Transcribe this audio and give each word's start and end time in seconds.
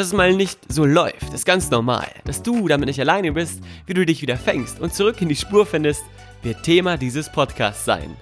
Dass 0.00 0.06
es 0.06 0.12
mal 0.14 0.32
nicht 0.32 0.58
so 0.66 0.86
läuft, 0.86 1.34
ist 1.34 1.44
ganz 1.44 1.70
normal. 1.70 2.08
Dass 2.24 2.42
du 2.42 2.66
damit 2.68 2.86
nicht 2.86 3.00
alleine 3.00 3.32
bist, 3.32 3.60
wie 3.84 3.92
du 3.92 4.06
dich 4.06 4.22
wieder 4.22 4.38
fängst 4.38 4.80
und 4.80 4.94
zurück 4.94 5.20
in 5.20 5.28
die 5.28 5.36
Spur 5.36 5.66
findest, 5.66 6.02
wird 6.42 6.62
Thema 6.62 6.96
dieses 6.96 7.30
Podcasts 7.30 7.84
sein. 7.84 8.16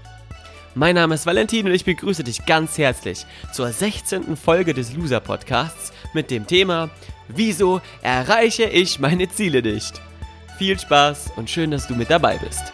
Mein 0.75 0.97
Name 0.97 1.15
ist 1.15 1.25
Valentin 1.25 1.67
und 1.67 1.73
ich 1.73 1.85
begrüße 1.85 2.25
dich 2.25 2.45
ganz 2.47 2.79
herzlich 2.79 3.25
zur 3.53 3.71
16. 3.71 4.37
Folge 4.37 4.75
des 4.75 4.93
Loser 4.93 5.21
Podcasts 5.21 5.93
mit 6.15 6.33
dem 6.33 6.49
Thema 6.49 6.91
Wieso 7.29 7.81
erreiche 8.03 8.65
ich 8.65 8.99
meine 8.99 9.29
Ziele 9.29 9.63
nicht? 9.63 10.01
Viel 10.59 10.81
Spaß 10.81 11.31
und 11.37 11.49
schön, 11.49 11.71
dass 11.71 11.87
du 11.87 11.95
mit 11.95 12.11
dabei 12.11 12.39
bist. 12.39 12.73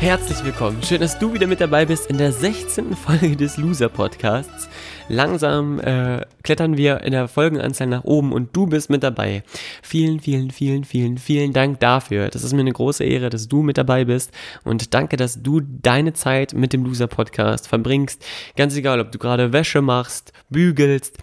Herzlich 0.00 0.44
willkommen. 0.44 0.80
Schön, 0.84 1.00
dass 1.00 1.18
du 1.18 1.34
wieder 1.34 1.48
mit 1.48 1.60
dabei 1.60 1.84
bist 1.84 2.08
in 2.08 2.18
der 2.18 2.30
16. 2.30 2.94
Folge 2.94 3.36
des 3.36 3.56
Loser 3.56 3.88
Podcasts. 3.88 4.68
Langsam 5.10 5.80
äh, 5.80 6.26
klettern 6.42 6.76
wir 6.76 7.00
in 7.00 7.12
der 7.12 7.28
Folgenanzahl 7.28 7.86
nach 7.86 8.04
oben 8.04 8.32
und 8.32 8.54
du 8.54 8.66
bist 8.66 8.90
mit 8.90 9.02
dabei. 9.02 9.42
Vielen, 9.82 10.20
vielen, 10.20 10.50
vielen, 10.50 10.84
vielen, 10.84 11.16
vielen 11.16 11.54
Dank 11.54 11.80
dafür. 11.80 12.28
Das 12.28 12.44
ist 12.44 12.52
mir 12.52 12.60
eine 12.60 12.72
große 12.72 13.04
Ehre, 13.04 13.30
dass 13.30 13.48
du 13.48 13.62
mit 13.62 13.78
dabei 13.78 14.04
bist 14.04 14.32
und 14.64 14.92
danke, 14.92 15.16
dass 15.16 15.42
du 15.42 15.60
deine 15.60 16.12
Zeit 16.12 16.52
mit 16.52 16.74
dem 16.74 16.84
Loser 16.84 17.06
Podcast 17.06 17.68
verbringst. 17.68 18.22
Ganz 18.54 18.76
egal, 18.76 19.00
ob 19.00 19.10
du 19.10 19.18
gerade 19.18 19.54
Wäsche 19.54 19.80
machst, 19.80 20.34
bügelst, 20.50 21.16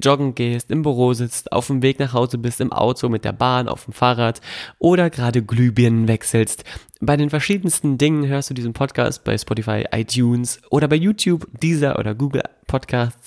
joggen 0.00 0.34
gehst, 0.34 0.70
im 0.70 0.82
Büro 0.82 1.12
sitzt, 1.12 1.52
auf 1.52 1.66
dem 1.66 1.82
Weg 1.82 1.98
nach 1.98 2.12
Hause 2.12 2.38
bist, 2.38 2.60
im 2.60 2.72
Auto, 2.72 3.08
mit 3.08 3.24
der 3.24 3.32
Bahn, 3.32 3.68
auf 3.68 3.84
dem 3.84 3.92
Fahrrad 3.92 4.40
oder 4.78 5.10
gerade 5.10 5.42
Glühbirnen 5.42 6.08
wechselst. 6.08 6.64
Bei 7.00 7.16
den 7.16 7.30
verschiedensten 7.30 7.98
Dingen 7.98 8.26
hörst 8.26 8.50
du 8.50 8.54
diesen 8.54 8.72
Podcast 8.72 9.24
bei 9.24 9.36
Spotify, 9.36 9.84
iTunes 9.92 10.60
oder 10.70 10.88
bei 10.88 10.96
YouTube, 10.96 11.46
Deezer 11.60 11.98
oder 11.98 12.14
Google 12.14 12.42
Podcasts. 12.66 13.23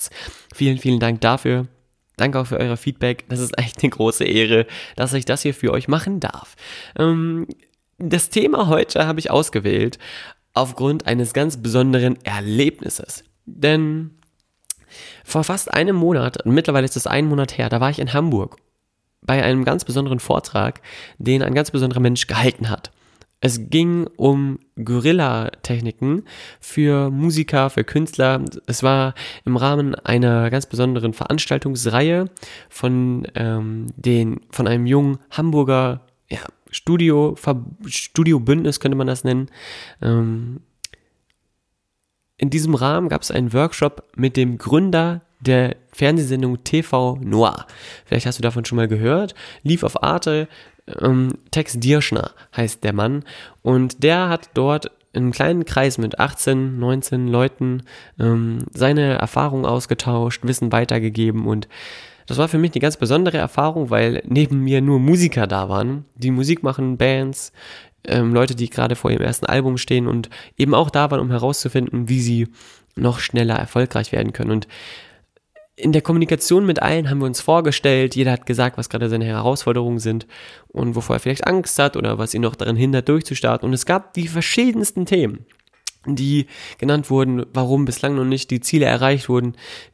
Vielen, 0.54 0.78
vielen 0.78 1.00
Dank 1.00 1.22
dafür. 1.22 1.68
Danke 2.18 2.40
auch 2.40 2.48
für 2.48 2.60
euer 2.60 2.78
Feedback. 2.78 3.26
Das 3.30 3.40
ist 3.40 3.58
echt 3.58 3.84
eine 3.84 3.92
große 3.92 4.26
Ehre, 4.26 4.66
dass 4.96 5.14
ich 5.14 5.26
das 5.26 5.44
hier 5.44 5.54
für 5.54 5.72
euch 5.72 5.88
machen 5.88 6.20
darf. 6.20 6.56
Ähm, 6.98 7.48
das 8.00 8.30
Thema 8.30 8.68
heute 8.68 9.08
habe 9.08 9.20
ich 9.20 9.32
ausgewählt 9.32 10.00
aufgrund 10.54 11.06
eines 11.06 11.34
ganz 11.34 11.58
besonderen 11.58 12.18
Erlebnisses. 12.24 13.24
Denn 13.46 14.12
vor 15.24 15.44
fast 15.44 15.74
einem 15.74 15.96
Monat, 15.96 16.46
mittlerweile 16.46 16.86
ist 16.86 16.98
es 16.98 17.08
ein 17.08 17.28
Monat 17.28 17.58
her, 17.58 17.70
da 17.70 17.80
war 17.80 17.90
ich 17.90 18.00
in 18.00 18.14
Hamburg 18.14 18.58
bei 19.22 19.44
einem 19.44 19.66
ganz 19.66 19.86
besonderen 19.86 20.20
Vortrag, 20.20 20.82
den 21.18 21.44
ein 21.44 21.54
ganz 21.54 21.72
besonderer 21.72 22.00
Mensch 22.00 22.28
gehalten 22.28 22.70
hat. 22.70 22.92
Es 23.40 23.70
ging 23.70 24.08
um 24.18 24.58
Gorilla-Techniken 24.84 26.24
für 26.60 27.12
Musiker, 27.12 27.70
für 27.70 27.84
Künstler. 27.84 28.44
Es 28.66 28.82
war 28.82 29.14
im 29.46 29.58
Rahmen 29.58 29.94
einer 29.94 30.50
ganz 30.50 30.66
besonderen 30.66 31.14
Veranstaltungsreihe 31.14 32.26
von 32.70 33.28
ähm, 33.36 33.88
den 33.96 34.42
von 34.50 34.68
einem 34.68 34.88
jungen 34.88 35.20
Hamburger 35.30 36.02
ja, 36.30 36.40
Studio 36.72 37.36
Studio 37.86 38.40
Bündnis 38.40 38.80
könnte 38.80 38.98
man 38.98 39.08
das 39.08 39.24
nennen. 39.24 39.50
Ähm, 40.02 40.62
in 42.38 42.50
diesem 42.50 42.76
Rahmen 42.76 43.10
gab 43.10 43.22
es 43.22 43.32
einen 43.32 43.54
Workshop 43.54 44.04
mit 44.16 44.36
dem 44.36 44.58
Gründer 44.58 45.22
der 45.40 45.76
Fernsehsendung 45.92 46.64
TV 46.64 47.18
Noir. 47.22 47.66
Vielleicht 48.06 48.26
hast 48.26 48.40
du 48.40 48.44
davon 48.44 48.66
schon 48.66 48.76
mal 48.76 48.88
gehört. 48.88 49.36
Lief 49.64 49.84
auf 49.84 50.04
Arte. 50.04 50.48
Ähm, 51.02 51.34
Tex 51.52 51.80
Dirschner 51.80 52.32
heißt 52.56 52.84
der 52.84 52.94
Mann. 52.94 53.24
Und 53.62 54.04
der 54.04 54.30
hat 54.30 54.50
dort 54.54 54.92
in 55.14 55.24
einem 55.24 55.32
kleinen 55.32 55.66
Kreis 55.66 55.98
mit 55.98 56.20
18, 56.20 56.80
19 56.80 57.28
Leuten 57.28 57.84
ähm, 58.20 58.66
seine 58.74 59.16
Erfahrungen 59.16 59.66
ausgetauscht, 59.66 60.44
Wissen 60.44 60.72
weitergegeben 60.72 61.48
und 61.48 61.68
das 62.28 62.38
war 62.38 62.50
für 62.50 62.58
mich 62.58 62.74
eine 62.74 62.82
ganz 62.82 62.98
besondere 62.98 63.38
Erfahrung, 63.38 63.90
weil 63.90 64.22
neben 64.28 64.60
mir 64.64 64.82
nur 64.82 65.00
Musiker 65.00 65.48
da 65.48 65.70
waren, 65.70 66.06
die 66.16 66.30
Musik 66.30 66.62
machen, 66.62 66.98
Bands, 66.98 67.54
ähm, 68.06 68.34
Leute, 68.34 68.54
die 68.54 68.70
gerade 68.70 68.96
vor 68.96 69.12
ihrem 69.12 69.24
ersten 69.24 69.46
Album 69.46 69.78
stehen 69.78 70.08
und 70.08 70.30
eben 70.58 70.76
auch 70.76 70.90
da 70.90 71.10
waren, 71.10 71.22
um 71.22 71.32
herauszufinden, 71.32 72.10
wie 72.10 72.22
sie 72.22 72.48
noch 72.96 73.20
schneller 73.20 73.56
erfolgreich 73.56 74.12
werden 74.12 74.34
können. 74.34 74.52
Und 74.52 74.68
in 75.78 75.92
der 75.92 76.02
Kommunikation 76.02 76.66
mit 76.66 76.82
allen 76.82 77.10
haben 77.10 77.20
wir 77.20 77.28
uns 77.28 77.40
vorgestellt, 77.40 78.16
jeder 78.16 78.32
hat 78.32 78.48
gesagt, 78.48 78.80
was 78.80 78.90
gerade 78.90 79.10
seine 79.10 79.26
Herausforderungen 79.26 80.00
sind 80.00 80.26
und 80.70 80.96
wovor 80.96 81.18
er 81.18 81.20
vielleicht 81.20 81.46
Angst 81.46 81.78
hat 81.78 81.96
oder 81.96 82.18
was 82.18 82.34
ihn 82.34 82.42
noch 82.42 82.56
daran 82.56 82.76
hindert, 82.76 83.08
durchzustarten. 83.08 83.68
Und 83.68 83.74
es 83.74 83.86
gab 83.86 84.16
die 84.16 84.28
verschiedensten 84.28 85.06
Themen, 85.06 85.46
die 86.08 86.48
genannt 86.80 87.12
wurden, 87.12 87.46
warum 87.54 87.86
bislang 87.86 88.16
noch 88.16 88.26
nicht 88.26 88.50
die 88.50 88.60
Ziele 88.60 88.88
erreicht 88.88 89.30
wurden, 89.30 89.54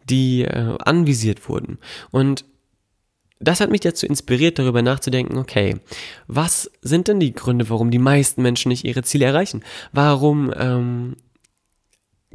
die 0.09 0.44
äh, 0.44 0.77
anvisiert 0.79 1.49
wurden. 1.49 1.79
Und 2.11 2.45
das 3.41 3.59
hat 3.59 3.69
mich 3.69 3.81
dazu 3.81 4.05
inspiriert, 4.05 4.59
darüber 4.59 4.81
nachzudenken, 4.81 5.38
okay, 5.38 5.75
was 6.27 6.71
sind 6.81 7.09
denn 7.09 7.19
die 7.19 7.33
Gründe, 7.33 7.69
warum 7.69 7.91
die 7.91 8.00
meisten 8.00 8.41
Menschen 8.41 8.69
nicht 8.69 8.85
ihre 8.85 9.03
Ziele 9.03 9.25
erreichen? 9.25 9.63
Warum 9.91 10.53
ähm, 10.57 11.17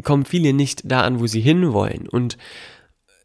kommen 0.03 0.27
viele 0.27 0.53
nicht 0.53 0.83
da 0.85 1.01
an, 1.01 1.19
wo 1.19 1.27
sie 1.27 1.41
hinwollen? 1.41 2.07
Und 2.11 2.37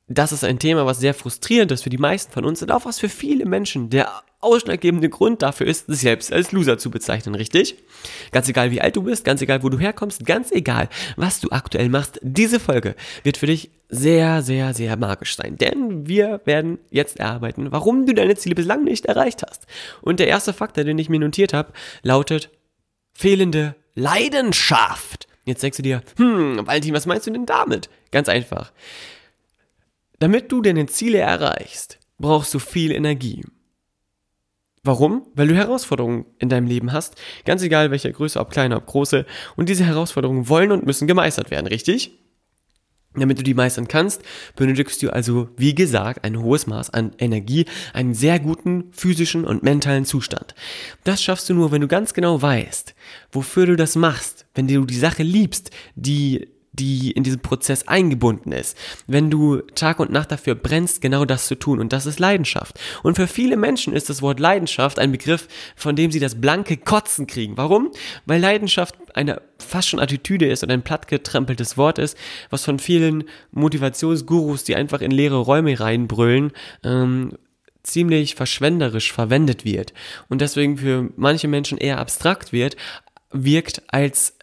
das 0.08 0.32
ist 0.32 0.44
ein 0.44 0.60
Thema, 0.60 0.86
was 0.86 1.00
sehr 1.00 1.14
frustrierend 1.14 1.72
ist 1.72 1.84
für 1.84 1.90
die 1.90 1.98
meisten 1.98 2.32
von 2.32 2.46
uns 2.46 2.62
und 2.62 2.72
auch 2.72 2.86
was 2.86 3.00
für 3.00 3.10
viele 3.10 3.46
Menschen 3.46 3.90
der 3.90 4.12
ausschlaggebende 4.42 5.10
Grund 5.10 5.42
dafür 5.42 5.68
ist, 5.68 5.88
sich 5.88 6.02
selbst 6.02 6.34
als 6.34 6.52
Loser 6.52 6.78
zu 6.78 6.92
bezeichnen, 6.92 7.36
richtig? 7.36 7.78
Ganz 8.32 8.50
egal, 8.50 8.72
wie 8.72 8.82
alt 8.82 8.96
du 8.96 9.04
bist, 9.04 9.24
ganz 9.24 9.42
egal, 9.42 9.64
wo 9.64 9.70
du 9.70 9.80
herkommst, 9.80 10.26
ganz 10.26 10.52
egal, 10.52 10.90
was 11.16 11.40
du 11.40 11.50
aktuell 11.52 11.88
machst, 11.88 12.20
diese 12.22 12.60
Folge 12.60 12.96
wird 13.24 13.38
für 13.38 13.48
dich 13.48 13.72
sehr, 13.90 14.42
sehr, 14.42 14.74
sehr 14.74 14.98
magisch 14.98 15.36
sein. 15.36 15.58
Denn 15.58 16.08
wir 16.08 16.42
werden 16.46 16.80
jetzt 16.90 17.20
erarbeiten, 17.20 17.72
warum 17.72 18.06
du 18.06 18.14
deine 18.14 18.36
Ziele 18.36 18.56
bislang 18.56 18.84
nicht 18.84 19.06
erreicht 19.06 19.44
hast. 19.48 19.66
Und 20.02 20.20
der 20.20 20.28
erste 20.28 20.52
Faktor, 20.52 20.84
den 20.84 20.98
ich 20.98 21.10
mir 21.10 21.20
notiert 21.20 21.54
habe, 21.54 21.72
lautet 22.02 22.50
fehlende 23.14 23.76
Leidenschaft. 23.96 25.28
Jetzt 25.46 25.62
denkst 25.62 25.78
du 25.78 25.84
dir, 25.84 26.02
hm, 26.18 26.66
Valentin, 26.66 26.94
was 26.94 27.06
meinst 27.06 27.28
du 27.28 27.32
denn 27.32 27.46
damit? 27.46 27.90
Ganz 28.12 28.30
einfach. 28.30 28.72
Damit 30.24 30.54
du 30.54 30.62
deine 30.62 30.86
Ziele 30.86 31.18
erreichst, 31.18 32.00
brauchst 32.18 32.54
du 32.54 32.60
viel 32.60 32.94
Energie. 32.94 33.44
Warum? 34.82 35.28
Weil 35.36 35.50
du 35.50 35.54
Herausforderungen 35.54 36.26
in 36.40 36.48
deinem 36.48 36.66
Leben 36.66 36.94
hast, 36.94 37.16
ganz 37.44 37.62
egal 37.62 37.92
welcher 37.92 38.14
Größe, 38.14 38.40
ob 38.40 38.50
kleine, 38.50 38.78
ob 38.78 38.86
große, 38.86 39.26
und 39.58 39.68
diese 39.68 39.84
Herausforderungen 39.84 40.48
wollen 40.48 40.72
und 40.72 40.86
müssen 40.86 41.10
gemeistert 41.10 41.52
werden, 41.52 41.68
richtig? 41.68 42.18
Damit 43.14 43.38
du 43.38 43.44
die 43.44 43.54
meistern 43.54 43.90
kannst, 43.90 44.22
benötigst 44.56 45.04
du 45.04 45.10
also, 45.10 45.50
wie 45.58 45.76
gesagt, 45.76 46.24
ein 46.24 46.42
hohes 46.42 46.68
Maß 46.68 46.92
an 46.92 47.12
Energie, 47.18 47.66
einen 47.92 48.14
sehr 48.14 48.40
guten 48.40 48.94
physischen 48.94 49.44
und 49.44 49.62
mentalen 49.62 50.06
Zustand. 50.06 50.56
Das 51.04 51.22
schaffst 51.22 51.50
du 51.50 51.54
nur, 51.54 51.74
wenn 51.74 51.82
du 51.82 51.90
ganz 51.90 52.14
genau 52.14 52.42
weißt, 52.42 52.96
wofür 53.34 53.66
du 53.66 53.76
das 53.76 53.98
machst, 53.98 54.46
wenn 54.56 54.70
du 54.70 54.86
die 54.86 54.96
Sache 54.96 55.24
liebst, 55.24 55.72
die 55.96 56.48
die 56.74 57.12
in 57.12 57.24
diesem 57.24 57.40
Prozess 57.40 57.88
eingebunden 57.88 58.52
ist. 58.52 58.78
Wenn 59.08 59.30
du 59.30 59.62
Tag 59.76 60.00
und 60.00 60.12
Nacht 60.12 60.32
dafür 60.32 60.56
brennst, 60.56 61.02
genau 61.02 61.24
das 61.24 61.48
zu 61.48 61.56
tun. 61.56 61.80
Und 61.80 61.94
das 61.94 62.06
ist 62.06 62.20
Leidenschaft. 62.20 62.80
Und 63.04 63.16
für 63.16 63.28
viele 63.28 63.58
Menschen 63.58 63.94
ist 63.94 64.10
das 64.10 64.22
Wort 64.22 64.40
Leidenschaft 64.40 65.00
ein 65.00 65.12
Begriff, 65.12 65.48
von 65.76 65.96
dem 65.96 66.12
sie 66.12 66.20
das 66.20 66.42
blanke 66.42 66.78
Kotzen 66.78 67.28
kriegen. 67.28 67.58
Warum? 67.58 67.92
Weil 68.26 68.42
Leidenschaft 68.42 68.96
eine 69.16 69.42
fast 69.60 69.90
schon 69.90 70.00
Attitüde 70.00 70.48
ist 70.48 70.64
und 70.64 70.72
ein 70.72 70.82
plattgetrampeltes 70.82 71.78
Wort 71.78 72.00
ist, 72.00 72.18
was 72.50 72.66
von 72.66 72.80
vielen 72.80 73.26
Motivationsgurus, 73.52 74.64
die 74.64 74.76
einfach 74.76 75.02
in 75.02 75.12
leere 75.12 75.38
Räume 75.38 75.80
reinbrüllen, 75.80 76.52
ähm, 76.84 77.34
ziemlich 77.84 78.36
verschwenderisch 78.36 79.12
verwendet 79.12 79.66
wird 79.66 79.94
und 80.30 80.42
deswegen 80.42 80.78
für 80.78 81.10
manche 81.18 81.48
Menschen 81.48 81.78
eher 81.78 82.00
abstrakt 82.00 82.54
wird, 82.54 82.78
wirkt 83.32 83.84
als 83.88 84.38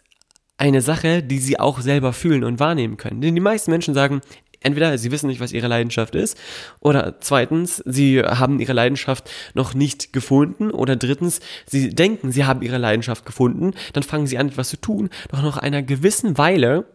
eine 0.61 0.81
Sache, 0.81 1.23
die 1.23 1.39
sie 1.39 1.59
auch 1.59 1.81
selber 1.81 2.13
fühlen 2.13 2.43
und 2.43 2.59
wahrnehmen 2.59 2.95
können. 2.95 3.19
Denn 3.19 3.33
die 3.33 3.41
meisten 3.41 3.71
Menschen 3.71 3.95
sagen, 3.95 4.21
Entweder 4.63 4.95
sie 4.99 5.09
wissen 5.09 5.25
nicht, 5.25 5.39
was 5.39 5.53
ihre 5.53 5.67
Leidenschaft 5.67 6.13
ist, 6.13 6.37
oder 6.81 7.15
zweitens, 7.19 7.81
sie 7.87 8.21
haben 8.21 8.59
ihre 8.59 8.73
Leidenschaft 8.73 9.27
noch 9.55 9.73
nicht 9.73 10.13
gefunden, 10.13 10.69
oder 10.69 10.95
drittens, 10.95 11.39
sie 11.65 11.89
denken, 11.89 12.31
sie 12.31 12.45
haben 12.45 12.61
ihre 12.61 12.77
Leidenschaft 12.77 13.25
gefunden, 13.25 13.73
dann 13.93 14.03
fangen 14.03 14.27
sie 14.27 14.37
an, 14.37 14.49
etwas 14.49 14.69
zu 14.69 14.77
tun, 14.77 15.09
doch 15.31 15.41
nach 15.41 15.57
einer 15.57 15.81
gewissen 15.81 16.37
Weile 16.37 16.85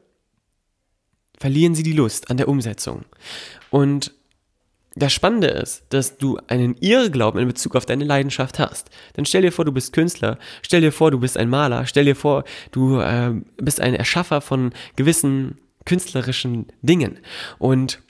verlieren 1.38 1.74
sie 1.74 1.82
die 1.82 1.92
Lust 1.92 2.30
an 2.30 2.36
der 2.36 2.46
Umsetzung. 2.46 3.04
Und 3.70 4.12
das 4.96 5.12
Spannende 5.12 5.48
ist, 5.48 5.84
dass 5.90 6.16
du 6.16 6.38
einen 6.48 6.74
Irrglauben 6.80 7.40
in 7.40 7.48
Bezug 7.48 7.76
auf 7.76 7.84
deine 7.84 8.04
Leidenschaft 8.04 8.58
hast. 8.58 8.88
Dann 9.12 9.26
stell 9.26 9.42
dir 9.42 9.52
vor, 9.52 9.66
du 9.66 9.72
bist 9.72 9.92
Künstler, 9.92 10.38
stell 10.62 10.80
dir 10.80 10.90
vor, 10.90 11.10
du 11.10 11.20
bist 11.20 11.36
ein 11.36 11.50
Maler, 11.50 11.86
stell 11.86 12.06
dir 12.06 12.16
vor, 12.16 12.44
du 12.72 13.00
äh, 13.00 13.32
bist 13.58 13.80
ein 13.80 13.94
Erschaffer 13.94 14.40
von 14.40 14.72
gewissen 14.96 15.58
künstlerischen 15.84 16.66
Dingen. 16.80 17.18
Und 17.58 18.00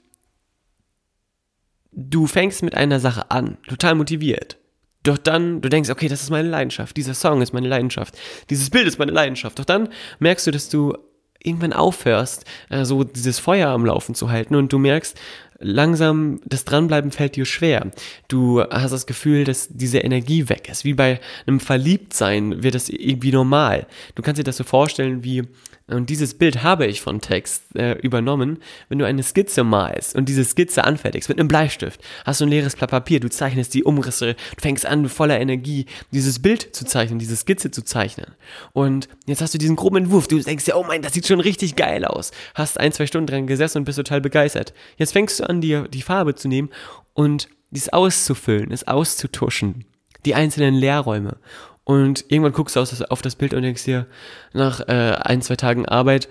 du 1.91 2.25
fängst 2.25 2.63
mit 2.63 2.75
einer 2.75 3.01
Sache 3.01 3.31
an, 3.31 3.57
total 3.67 3.95
motiviert. 3.95 4.57
Doch 5.03 5.17
dann, 5.17 5.61
du 5.61 5.69
denkst, 5.69 5.89
okay, 5.89 6.07
das 6.07 6.21
ist 6.21 6.29
meine 6.29 6.49
Leidenschaft, 6.49 6.95
dieser 6.95 7.13
Song 7.13 7.41
ist 7.41 7.53
meine 7.53 7.67
Leidenschaft, 7.67 8.17
dieses 8.49 8.69
Bild 8.69 8.87
ist 8.87 8.97
meine 8.97 9.11
Leidenschaft. 9.11 9.59
Doch 9.59 9.65
dann 9.65 9.89
merkst 10.19 10.47
du, 10.47 10.51
dass 10.51 10.69
du 10.69 10.97
irgendwann 11.43 11.73
aufhörst, 11.73 12.45
äh, 12.69 12.83
so 12.83 13.03
dieses 13.03 13.39
Feuer 13.39 13.69
am 13.69 13.85
Laufen 13.85 14.15
zu 14.15 14.29
halten 14.29 14.55
und 14.55 14.73
du 14.73 14.77
merkst, 14.77 15.17
langsam 15.59 16.39
das 16.45 16.65
Dranbleiben 16.65 17.11
fällt 17.11 17.35
dir 17.35 17.45
schwer. 17.45 17.91
Du 18.27 18.61
hast 18.61 18.91
das 18.91 19.07
Gefühl, 19.07 19.43
dass 19.43 19.69
diese 19.69 19.99
Energie 19.99 20.49
weg 20.49 20.69
ist. 20.69 20.85
Wie 20.85 20.93
bei 20.93 21.19
einem 21.45 21.59
Verliebtsein 21.59 22.63
wird 22.63 22.75
das 22.75 22.89
irgendwie 22.89 23.31
normal. 23.31 23.87
Du 24.15 24.21
kannst 24.21 24.39
dir 24.39 24.43
das 24.43 24.57
so 24.57 24.63
vorstellen 24.63 25.23
wie 25.23 25.43
und 25.89 26.09
dieses 26.09 26.33
Bild 26.33 26.63
habe 26.63 26.85
ich 26.85 26.99
von 26.99 27.21
Text 27.21 27.63
äh, 27.75 27.93
übernommen. 27.99 28.59
Wenn 28.89 28.99
du 28.99 29.05
eine 29.05 29.23
Skizze 29.23 29.63
malst 29.63 30.15
und 30.15 30.27
diese 30.27 30.43
Skizze 30.43 30.83
anfertigst 30.83 31.29
mit 31.29 31.39
einem 31.39 31.47
Bleistift, 31.47 32.01
hast 32.25 32.41
du 32.41 32.45
ein 32.45 32.49
leeres 32.49 32.75
Blatt 32.75 32.89
Papier, 32.89 33.21
du 33.21 33.29
zeichnest 33.29 33.73
die 33.73 33.85
Umrisse, 33.85 34.33
du 34.33 34.61
fängst 34.61 34.85
an, 34.85 35.07
voller 35.07 35.39
Energie 35.39 35.85
dieses 36.11 36.39
Bild 36.39 36.75
zu 36.75 36.83
zeichnen, 36.83 37.19
diese 37.19 37.37
Skizze 37.37 37.71
zu 37.71 37.83
zeichnen. 37.83 38.35
Und 38.73 39.07
jetzt 39.27 39.41
hast 39.41 39.53
du 39.53 39.57
diesen 39.57 39.77
groben 39.77 39.97
Entwurf, 39.97 40.27
du 40.27 40.37
denkst 40.39 40.67
ja, 40.67 40.75
oh 40.75 40.83
mein, 40.83 41.01
das 41.01 41.13
sieht 41.13 41.25
schon 41.25 41.39
richtig 41.39 41.77
geil 41.77 42.03
aus. 42.03 42.31
Hast 42.53 42.77
ein, 42.77 42.91
zwei 42.91 43.07
Stunden 43.07 43.27
dran 43.27 43.47
gesessen 43.47 43.79
und 43.79 43.85
bist 43.85 43.97
total 43.97 44.19
begeistert. 44.19 44.73
Jetzt 44.97 45.13
fängst 45.13 45.39
du 45.39 45.45
an, 45.47 45.61
dir 45.61 45.87
die 45.87 46.01
Farbe 46.01 46.35
zu 46.35 46.47
nehmen 46.47 46.69
und 47.13 47.49
dies 47.71 47.89
auszufüllen, 47.89 48.71
es 48.71 48.87
auszutuschen. 48.87 49.85
Die 50.25 50.35
einzelnen 50.35 50.75
Leerräume. 50.75 51.37
Und 51.83 52.25
irgendwann 52.27 52.53
guckst 52.53 52.75
du 52.75 52.81
auf 52.81 53.21
das 53.21 53.35
Bild 53.35 53.53
und 53.53 53.61
denkst 53.61 53.85
dir, 53.85 54.07
nach 54.53 54.81
äh, 54.87 55.15
ein, 55.21 55.41
zwei 55.41 55.55
Tagen 55.55 55.85
Arbeit, 55.85 56.27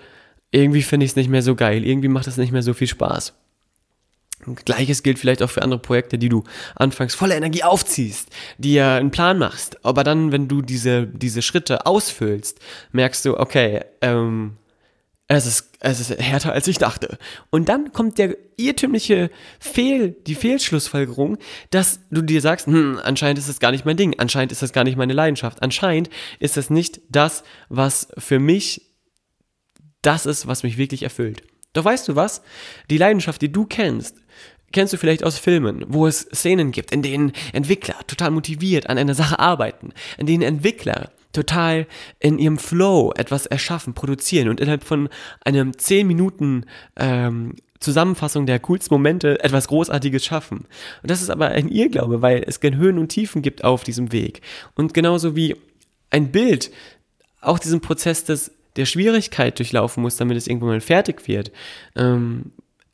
irgendwie 0.51 0.83
finde 0.83 1.05
ich 1.05 1.11
es 1.11 1.15
nicht 1.15 1.29
mehr 1.29 1.41
so 1.41 1.55
geil, 1.55 1.83
irgendwie 1.83 2.09
macht 2.09 2.27
es 2.27 2.37
nicht 2.37 2.51
mehr 2.51 2.63
so 2.63 2.73
viel 2.73 2.87
Spaß. 2.87 3.33
Gleiches 4.65 5.03
gilt 5.03 5.19
vielleicht 5.19 5.41
auch 5.41 5.49
für 5.49 5.61
andere 5.63 5.79
Projekte, 5.79 6.17
die 6.17 6.29
du 6.29 6.43
anfangs 6.75 7.15
voller 7.15 7.35
Energie 7.35 7.63
aufziehst, 7.63 8.29
dir 8.57 8.87
einen 8.91 9.11
Plan 9.11 9.39
machst. 9.39 9.83
Aber 9.83 10.03
dann, 10.03 10.31
wenn 10.31 10.47
du 10.47 10.61
diese, 10.61 11.07
diese 11.07 11.41
Schritte 11.41 11.85
ausfüllst, 11.85 12.59
merkst 12.91 13.25
du, 13.25 13.37
okay, 13.37 13.83
ähm, 14.01 14.57
es 15.27 15.45
ist, 15.45 15.71
es 15.81 15.99
ist 15.99 16.21
härter 16.21 16.53
als 16.53 16.67
ich 16.67 16.77
dachte. 16.77 17.17
Und 17.49 17.67
dann 17.67 17.91
kommt 17.91 18.17
der 18.17 18.37
irrtümliche 18.55 19.29
Fehl, 19.59 20.15
die 20.25 20.35
Fehlschlussfolgerung, 20.35 21.37
dass 21.69 21.99
du 22.09 22.21
dir 22.21 22.41
sagst, 22.41 22.67
hm, 22.67 22.99
anscheinend 23.03 23.39
ist 23.39 23.49
das 23.49 23.59
gar 23.59 23.71
nicht 23.71 23.85
mein 23.85 23.97
Ding, 23.97 24.15
anscheinend 24.19 24.53
ist 24.53 24.61
das 24.61 24.71
gar 24.71 24.85
nicht 24.85 24.97
meine 24.97 25.13
Leidenschaft, 25.13 25.61
anscheinend 25.61 26.09
ist 26.39 26.55
das 26.55 26.69
nicht 26.69 27.01
das, 27.09 27.43
was 27.67 28.07
für 28.17 28.39
mich 28.39 28.83
das 30.01 30.25
ist, 30.25 30.47
was 30.47 30.63
mich 30.63 30.77
wirklich 30.77 31.03
erfüllt. 31.03 31.43
Doch 31.73 31.83
weißt 31.83 32.07
du 32.07 32.15
was? 32.15 32.41
Die 32.89 32.97
Leidenschaft, 32.97 33.41
die 33.41 33.51
du 33.51 33.65
kennst, 33.65 34.15
kennst 34.71 34.93
du 34.93 34.97
vielleicht 34.97 35.23
aus 35.23 35.37
Filmen, 35.37 35.83
wo 35.89 36.07
es 36.07 36.21
Szenen 36.33 36.71
gibt, 36.71 36.91
in 36.91 37.01
denen 37.01 37.33
Entwickler 37.51 37.95
total 38.07 38.31
motiviert 38.31 38.89
an 38.89 38.97
einer 38.97 39.13
Sache 39.13 39.39
arbeiten, 39.39 39.91
in 40.17 40.25
denen 40.25 40.43
Entwickler 40.43 41.11
total 41.33 41.87
in 42.19 42.39
ihrem 42.39 42.57
Flow 42.57 43.13
etwas 43.15 43.45
erschaffen, 43.45 43.93
produzieren 43.93 44.49
und 44.49 44.59
innerhalb 44.59 44.83
von 44.83 45.09
einem 45.43 45.77
10 45.77 46.07
Minuten 46.07 46.65
ähm, 46.95 47.55
Zusammenfassung 47.79 48.45
der 48.45 48.59
coolsten 48.59 48.93
Momente 48.93 49.43
etwas 49.43 49.67
Großartiges 49.67 50.25
schaffen. 50.25 50.65
Und 51.01 51.11
das 51.11 51.21
ist 51.21 51.29
aber 51.29 51.49
ein 51.49 51.69
Irrglaube, 51.69 52.21
weil 52.21 52.43
es 52.47 52.59
gen 52.59 52.77
Höhen 52.77 52.97
und 52.97 53.09
Tiefen 53.09 53.41
gibt 53.41 53.63
auf 53.63 53.83
diesem 53.83 54.11
Weg. 54.11 54.41
Und 54.75 54.93
genauso 54.93 55.35
wie 55.35 55.55
ein 56.09 56.31
Bild 56.31 56.71
auch 57.41 57.59
diesen 57.59 57.81
Prozess 57.81 58.23
des 58.23 58.51
der 58.77 58.85
Schwierigkeit 58.85 59.57
durchlaufen 59.57 60.03
muss, 60.03 60.17
damit 60.17 60.37
es 60.37 60.47
irgendwann 60.47 60.69
mal 60.69 60.81
fertig 60.81 61.27
wird. 61.27 61.51
Ähm, 61.95 62.51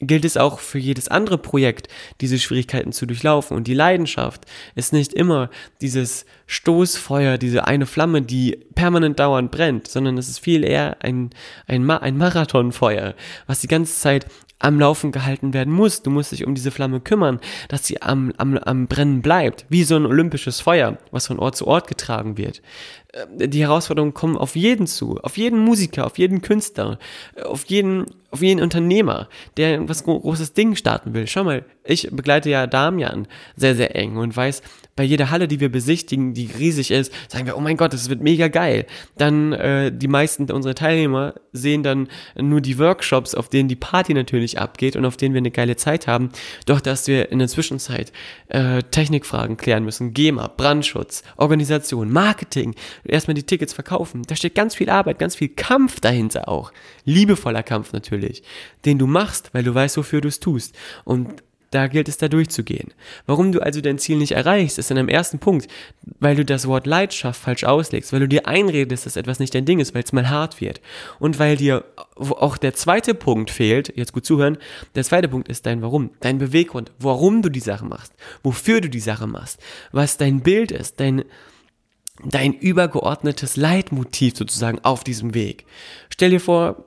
gilt 0.08 0.26
es 0.26 0.38
auch 0.38 0.60
für 0.60 0.80
jedes 0.80 1.08
andere 1.08 1.38
Projekt, 1.38 1.88
diese 2.22 2.40
Schwierigkeiten 2.40 2.92
zu 2.92 3.06
durchlaufen. 3.06 3.56
Und 3.58 3.68
die 3.68 3.74
Leidenschaft 3.74 4.46
ist 4.76 4.94
nicht 4.94 5.14
immer 5.14 5.50
dieses 5.82 6.26
Stoßfeuer, 6.46 7.38
diese 7.38 7.66
eine 7.66 7.86
Flamme, 7.86 8.22
die 8.22 8.60
permanent 8.76 9.20
dauernd 9.20 9.52
brennt, 9.52 9.88
sondern 9.88 10.18
es 10.18 10.30
ist 10.30 10.40
viel 10.40 10.64
eher 10.64 10.98
ein, 11.02 11.30
ein, 11.68 11.84
Ma 11.84 11.98
ein 11.98 12.18
Marathonfeuer, 12.18 13.16
was 13.48 13.62
die 13.62 13.68
ganze 13.68 14.00
Zeit 14.00 14.26
am 14.64 14.80
Laufen 14.80 15.12
gehalten 15.12 15.54
werden 15.54 15.74
muss. 15.74 16.02
Du 16.02 16.10
musst 16.10 16.32
dich 16.32 16.48
um 16.48 16.56
diese 16.56 16.72
Flamme 16.72 17.02
kümmern, 17.02 17.40
dass 17.68 17.86
sie 17.86 18.02
am, 18.02 18.34
am, 18.38 18.58
am 18.58 18.88
Brennen 18.88 19.22
bleibt, 19.22 19.66
wie 19.70 19.84
so 19.84 19.96
ein 19.96 20.06
olympisches 20.06 20.62
Feuer, 20.62 20.98
was 21.12 21.28
von 21.28 21.40
Ort 21.40 21.58
zu 21.58 21.68
Ort 21.68 21.88
getragen 21.88 22.38
wird. 22.38 22.62
Äh, 23.12 23.48
die 23.50 23.62
Herausforderungen 23.62 24.14
kommen 24.14 24.38
auf 24.38 24.56
jeden 24.56 24.88
zu, 24.88 25.20
auf 25.22 25.38
jeden 25.38 25.60
Musiker, 25.60 26.06
auf 26.06 26.18
jeden 26.18 26.42
Künstler, 26.42 26.98
auf 27.44 27.66
jeden, 27.66 28.06
auf 28.32 28.42
jeden 28.42 28.62
Unternehmer, 28.62 29.28
der 29.58 29.88
was 29.90 30.06
großes 30.06 30.54
Ding 30.54 30.76
starten 30.76 31.14
will. 31.14 31.28
Schau 31.28 31.44
mal, 31.44 31.66
ich 31.84 32.10
begleite 32.12 32.50
ja 32.50 32.66
Damian 32.66 33.28
sehr, 33.58 33.76
sehr 33.76 33.96
eng 33.96 34.16
und 34.16 34.36
weiß, 34.36 34.62
bei 34.96 35.04
jeder 35.04 35.32
Halle, 35.32 35.48
die 35.48 35.60
wir 35.60 35.70
besichtigen, 35.70 36.34
die 36.34 36.50
riesig 36.58 36.92
ist, 36.92 37.12
sagen 37.28 37.46
wir, 37.46 37.58
oh 37.58 37.62
mein 37.62 37.78
Gott, 37.78 37.94
das 37.94 38.10
wird 38.10 38.22
mega 38.22 38.48
geil. 38.48 38.86
Dann 39.18 39.54
äh, 39.54 39.92
die 39.92 40.08
meisten 40.08 40.52
unserer 40.52 40.76
Teilnehmer 40.76 41.34
sehen 41.52 41.82
dann 41.84 42.10
nur 42.40 42.62
die 42.62 42.78
Workshops, 42.78 43.34
auf 43.34 43.50
denen 43.50 43.70
die 43.70 43.76
Party 43.76 44.14
natürlich 44.14 44.60
abgeht 44.60 44.96
und 44.96 45.06
auf 45.06 45.18
denen 45.18 45.34
wir 45.34 45.40
eine 45.40 45.52
geile 45.52 45.76
Zeit 45.76 46.08
haben. 46.08 46.30
Doch 46.66 46.80
dass 46.80 47.08
wir 47.08 47.32
in 47.32 47.40
der 47.40 47.48
Zwischenzeit 47.48 48.12
äh, 48.50 48.84
Technikfragen 48.84 49.58
klären 49.58 49.84
müssen, 49.84 50.14
GEMA, 50.14 50.48
Brandschutz, 50.48 51.24
Organisation, 51.38 52.12
Marketing, 52.12 52.76
erstmal 53.04 53.36
die 53.36 53.44
Tickets 53.44 53.74
verkaufen. 53.74 54.22
Da 54.28 54.36
steht 54.36 54.56
ganz 54.56 54.76
viel 54.76 54.90
Arbeit, 54.90 55.18
ganz 55.18 55.36
viel 55.36 55.50
Kampf 55.50 56.00
dahinter 56.00 56.48
auch. 56.48 56.72
Liebevoller 57.06 57.64
Kampf 57.64 57.94
natürlich, 57.94 58.44
den 58.86 59.00
du 59.00 59.08
machst, 59.08 59.50
weil 59.54 59.64
du 59.64 59.74
weißt, 59.74 59.98
wofür 59.98 60.22
du 60.22 60.28
es 60.28 60.40
tust. 60.40 60.76
Und 61.04 61.44
da 61.74 61.88
gilt 61.88 62.08
es 62.08 62.18
da 62.18 62.28
durchzugehen. 62.28 62.94
Warum 63.26 63.52
du 63.52 63.60
also 63.60 63.82
dein 63.82 63.98
Ziel 63.98 64.18
nicht 64.18 64.34
erreichst, 64.34 64.78
ist 64.78 64.92
in 64.92 64.98
einem 64.98 65.10
ersten 65.10 65.40
Punkt, 65.40 65.68
weil 66.20 66.36
du 66.36 66.46
das 66.46 66.68
Wort 66.68 66.86
Leidenschaft 66.86 67.42
falsch 67.42 67.64
auslegst, 67.64 68.14
weil 68.14 68.20
du 68.20 68.28
dir 68.28 68.48
einredest, 68.48 69.06
dass 69.06 69.16
etwas 69.16 69.40
nicht 69.40 69.56
dein 69.56 69.66
Ding 69.66 69.80
ist, 69.80 69.94
weil 69.96 70.04
es 70.04 70.14
mal 70.14 70.30
hart 70.30 70.62
wird. 70.62 70.82
Und 71.20 71.40
weil 71.40 71.58
dir 71.58 71.86
auch 72.16 72.58
der 72.58 72.74
zweite 72.74 73.14
Punkt 73.16 73.50
fehlt, 73.50 73.94
jetzt 73.96 74.14
gut 74.14 74.26
zuhören, 74.26 74.58
der 74.96 75.04
zweite 75.04 75.28
Punkt 75.28 75.50
ist 75.50 75.66
dein 75.66 75.82
Warum, 75.82 76.12
dein 76.20 76.38
Beweggrund, 76.38 76.92
warum 77.00 77.42
du 77.42 77.50
die 77.50 77.60
Sache 77.60 77.86
machst, 77.86 78.14
wofür 78.44 78.82
du 78.82 78.90
die 78.90 79.00
Sache 79.00 79.28
machst, 79.28 79.60
was 79.92 80.18
dein 80.18 80.42
Bild 80.42 80.72
ist, 80.72 81.00
dein, 81.00 81.24
dein 82.24 82.54
übergeordnetes 82.54 83.58
Leitmotiv 83.58 84.38
sozusagen 84.38 84.80
auf 84.84 85.04
diesem 85.04 85.34
Weg. 85.34 85.66
Stell 86.10 86.30
dir 86.30 86.40
vor, 86.40 86.86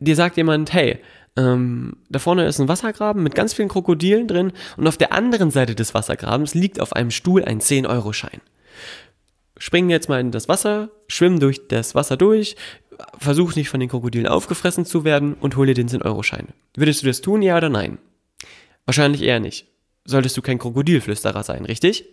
dir 0.00 0.16
sagt 0.16 0.36
jemand, 0.36 0.72
hey, 0.72 0.98
ähm, 1.38 1.96
da 2.08 2.18
vorne 2.18 2.46
ist 2.46 2.58
ein 2.58 2.68
Wassergraben 2.68 3.22
mit 3.22 3.36
ganz 3.36 3.54
vielen 3.54 3.68
Krokodilen 3.68 4.26
drin 4.26 4.52
und 4.76 4.88
auf 4.88 4.96
der 4.96 5.12
anderen 5.12 5.52
Seite 5.52 5.76
des 5.76 5.94
Wassergrabens 5.94 6.54
liegt 6.54 6.80
auf 6.80 6.94
einem 6.94 7.12
Stuhl 7.12 7.44
ein 7.44 7.60
10-Euro-Schein. 7.60 8.40
Springen 9.56 9.88
jetzt 9.88 10.08
mal 10.08 10.20
in 10.20 10.32
das 10.32 10.48
Wasser, 10.48 10.90
schwimmen 11.06 11.38
durch 11.38 11.68
das 11.68 11.94
Wasser 11.94 12.16
durch, 12.16 12.56
versuch 13.18 13.54
nicht 13.54 13.68
von 13.68 13.78
den 13.78 13.88
Krokodilen 13.88 14.26
aufgefressen 14.26 14.84
zu 14.84 15.04
werden 15.04 15.34
und 15.34 15.56
hol 15.56 15.66
dir 15.66 15.74
den 15.74 15.88
10-Euro-Schein. 15.88 16.48
Würdest 16.76 17.02
du 17.02 17.06
das 17.06 17.20
tun, 17.20 17.42
ja 17.42 17.56
oder 17.56 17.68
nein? 17.68 17.98
Wahrscheinlich 18.84 19.22
eher 19.22 19.38
nicht. 19.38 19.66
Solltest 20.04 20.36
du 20.36 20.42
kein 20.42 20.58
Krokodilflüsterer 20.58 21.44
sein, 21.44 21.64
richtig? 21.66 22.04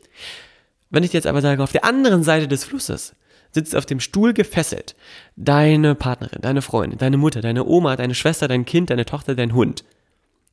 Wenn 0.91 1.03
ich 1.03 1.13
jetzt 1.13 1.27
aber 1.27 1.41
sage, 1.41 1.63
auf 1.63 1.71
der 1.71 1.85
anderen 1.85 2.23
Seite 2.23 2.47
des 2.47 2.63
Flusses 2.63 3.15
sitzt 3.55 3.75
auf 3.75 3.87
dem 3.87 3.99
Stuhl 3.99 4.33
gefesselt. 4.33 4.95
Deine 5.35 5.95
Partnerin, 5.95 6.41
deine 6.41 6.61
Freundin, 6.61 6.99
deine 6.99 7.17
Mutter, 7.17 7.41
deine 7.41 7.65
Oma, 7.65 7.95
deine 7.95 8.13
Schwester, 8.13 8.47
dein 8.47 8.65
Kind, 8.65 8.91
deine 8.91 9.05
Tochter, 9.05 9.33
dein 9.33 9.55
Hund. 9.55 9.83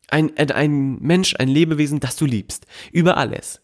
Ein, 0.08 0.36
ein 0.36 0.98
Mensch, 1.00 1.34
ein 1.38 1.48
Lebewesen, 1.48 2.00
das 2.00 2.16
du 2.16 2.24
liebst. 2.24 2.66
Über 2.92 3.18
alles. 3.18 3.60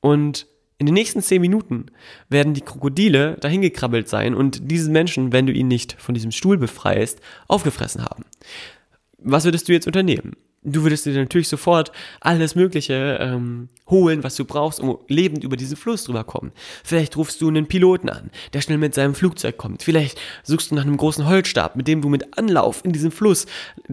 Und 0.00 0.46
in 0.78 0.86
den 0.86 0.94
nächsten 0.94 1.22
zehn 1.22 1.40
Minuten 1.40 1.86
werden 2.28 2.52
die 2.52 2.60
Krokodile 2.60 3.36
dahin 3.40 3.62
gekrabbelt 3.62 4.08
sein 4.08 4.34
und 4.34 4.70
diesen 4.70 4.92
Menschen, 4.92 5.32
wenn 5.32 5.46
du 5.46 5.52
ihn 5.52 5.68
nicht 5.68 5.94
von 5.94 6.14
diesem 6.14 6.30
Stuhl 6.30 6.58
befreist, 6.58 7.20
aufgefressen 7.48 8.04
haben. 8.04 8.24
Was 9.18 9.44
würdest 9.44 9.68
du 9.68 9.72
jetzt 9.72 9.86
unternehmen? 9.86 10.36
Du 10.66 10.82
würdest 10.82 11.04
dir 11.04 11.12
natürlich 11.12 11.48
sofort 11.48 11.92
alles 12.20 12.54
Mögliche 12.54 13.18
ähm, 13.20 13.68
holen, 13.90 14.24
was 14.24 14.34
du 14.34 14.46
brauchst, 14.46 14.80
um 14.80 14.98
lebend 15.08 15.44
über 15.44 15.58
diesen 15.58 15.76
Fluss 15.76 16.04
drüber 16.04 16.24
kommen. 16.24 16.52
Vielleicht 16.82 17.18
rufst 17.18 17.42
du 17.42 17.48
einen 17.48 17.66
Piloten 17.66 18.08
an, 18.08 18.30
der 18.54 18.62
schnell 18.62 18.78
mit 18.78 18.94
seinem 18.94 19.14
Flugzeug 19.14 19.58
kommt. 19.58 19.82
Vielleicht 19.82 20.18
suchst 20.42 20.70
du 20.70 20.74
nach 20.74 20.84
einem 20.84 20.96
großen 20.96 21.26
Holzstab, 21.26 21.76
mit 21.76 21.86
dem 21.86 22.00
du 22.00 22.08
mit 22.08 22.38
Anlauf 22.38 22.82
in 22.82 22.92
diesem 22.92 23.12
Fluss, 23.12 23.44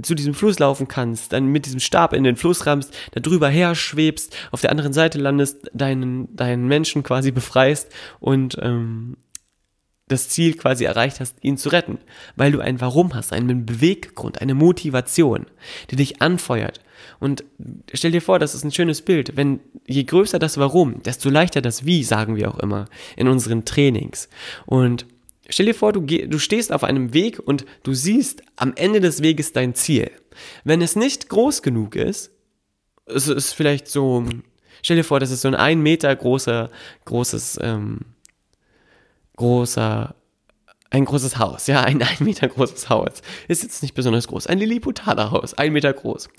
zu 0.01 0.15
diesem 0.15 0.33
Fluss 0.33 0.59
laufen 0.59 0.87
kannst, 0.87 1.33
dann 1.33 1.47
mit 1.47 1.65
diesem 1.65 1.81
Stab 1.81 2.13
in 2.13 2.23
den 2.23 2.37
Fluss 2.37 2.65
rammst, 2.65 2.93
da 3.11 3.19
drüber 3.19 3.49
her 3.49 3.75
schwebst, 3.75 4.33
auf 4.51 4.61
der 4.61 4.71
anderen 4.71 4.93
Seite 4.93 5.19
landest, 5.19 5.69
deinen, 5.73 6.33
deinen 6.35 6.67
Menschen 6.67 7.03
quasi 7.03 7.31
befreist 7.31 7.91
und 8.21 8.57
ähm, 8.61 9.17
das 10.11 10.29
Ziel 10.29 10.55
quasi 10.55 10.83
erreicht 10.83 11.19
hast, 11.19 11.37
ihn 11.41 11.57
zu 11.57 11.69
retten, 11.69 11.97
weil 12.35 12.51
du 12.51 12.59
ein 12.59 12.81
Warum 12.81 13.13
hast, 13.13 13.33
einen 13.33 13.65
Beweggrund, 13.65 14.41
eine 14.41 14.53
Motivation, 14.53 15.45
die 15.89 15.95
dich 15.95 16.21
anfeuert. 16.21 16.81
Und 17.19 17.43
stell 17.93 18.11
dir 18.11 18.21
vor, 18.21 18.39
das 18.39 18.55
ist 18.55 18.63
ein 18.63 18.71
schönes 18.71 19.01
Bild. 19.01 19.35
Wenn 19.35 19.59
je 19.87 20.03
größer 20.03 20.39
das 20.39 20.57
Warum, 20.57 21.01
desto 21.03 21.29
leichter 21.29 21.61
das 21.61 21.85
Wie, 21.85 22.03
sagen 22.03 22.35
wir 22.35 22.49
auch 22.49 22.59
immer 22.59 22.85
in 23.15 23.27
unseren 23.27 23.65
Trainings. 23.65 24.29
Und 24.65 25.05
stell 25.49 25.65
dir 25.65 25.75
vor, 25.75 25.93
du, 25.93 26.01
du 26.01 26.39
stehst 26.39 26.71
auf 26.71 26.83
einem 26.83 27.13
Weg 27.13 27.39
und 27.39 27.65
du 27.83 27.93
siehst 27.93 28.43
am 28.55 28.73
Ende 28.75 28.99
des 28.99 29.21
Weges 29.21 29.53
dein 29.53 29.75
Ziel. 29.75 30.11
Wenn 30.63 30.81
es 30.81 30.95
nicht 30.95 31.29
groß 31.29 31.61
genug 31.61 31.95
ist, 31.95 32.31
es 33.05 33.27
ist 33.27 33.53
vielleicht 33.53 33.87
so, 33.87 34.25
stell 34.81 34.97
dir 34.97 35.03
vor, 35.03 35.19
das 35.19 35.31
ist 35.31 35.41
so 35.41 35.47
ein 35.47 35.55
ein 35.55 35.81
Meter 35.81 36.15
großer, 36.15 36.69
großes 37.05 37.59
ähm, 37.61 37.99
großer, 39.41 40.15
ein 40.91 41.05
großes 41.05 41.39
Haus, 41.39 41.67
ja, 41.67 41.81
ein 41.81 42.01
ein 42.01 42.17
Meter 42.19 42.47
großes 42.47 42.89
Haus. 42.89 43.21
Ist 43.47 43.63
jetzt 43.63 43.81
nicht 43.81 43.95
besonders 43.95 44.27
groß. 44.27 44.47
Ein 44.47 44.59
Lilliputaner 44.59 45.31
Haus, 45.31 45.53
ein 45.55 45.73
Meter 45.73 45.93
groß. 45.93 46.29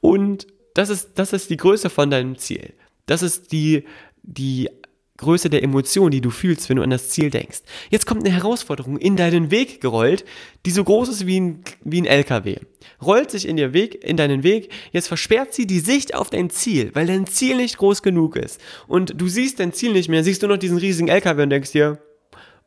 Und 0.00 0.46
das 0.74 0.88
ist, 0.88 1.10
das 1.16 1.32
ist 1.32 1.50
die 1.50 1.56
Größe 1.56 1.90
von 1.90 2.10
deinem 2.10 2.38
Ziel. 2.38 2.72
Das 3.06 3.22
ist 3.22 3.52
die, 3.52 3.84
die 4.22 4.70
Größe 5.16 5.50
der 5.50 5.62
Emotion, 5.62 6.10
die 6.10 6.20
du 6.20 6.30
fühlst, 6.30 6.68
wenn 6.68 6.76
du 6.76 6.82
an 6.82 6.90
das 6.90 7.10
Ziel 7.10 7.30
denkst. 7.30 7.60
Jetzt 7.90 8.06
kommt 8.06 8.24
eine 8.24 8.34
Herausforderung 8.34 8.96
in 8.96 9.16
deinen 9.16 9.50
Weg 9.50 9.80
gerollt, 9.80 10.24
die 10.64 10.70
so 10.70 10.84
groß 10.84 11.08
ist 11.08 11.26
wie 11.26 11.40
ein, 11.40 11.64
wie 11.84 12.00
ein 12.00 12.06
LKW. 12.06 12.56
Rollt 13.00 13.30
sich 13.30 13.46
in, 13.46 13.56
dir 13.56 13.72
Weg, 13.72 14.04
in 14.04 14.16
deinen 14.16 14.42
Weg, 14.42 14.70
jetzt 14.92 15.08
versperrt 15.08 15.52
sie 15.52 15.66
die 15.66 15.80
Sicht 15.80 16.14
auf 16.14 16.30
dein 16.30 16.50
Ziel, 16.50 16.90
weil 16.94 17.06
dein 17.06 17.26
Ziel 17.26 17.56
nicht 17.56 17.78
groß 17.78 18.02
genug 18.02 18.36
ist. 18.36 18.60
Und 18.88 19.20
du 19.20 19.28
siehst 19.28 19.60
dein 19.60 19.72
Ziel 19.72 19.92
nicht 19.92 20.08
mehr, 20.08 20.22
siehst 20.22 20.42
du 20.42 20.48
noch 20.48 20.58
diesen 20.58 20.78
riesigen 20.78 21.08
LKW 21.08 21.42
und 21.42 21.50
denkst 21.50 21.72
dir, 21.72 21.98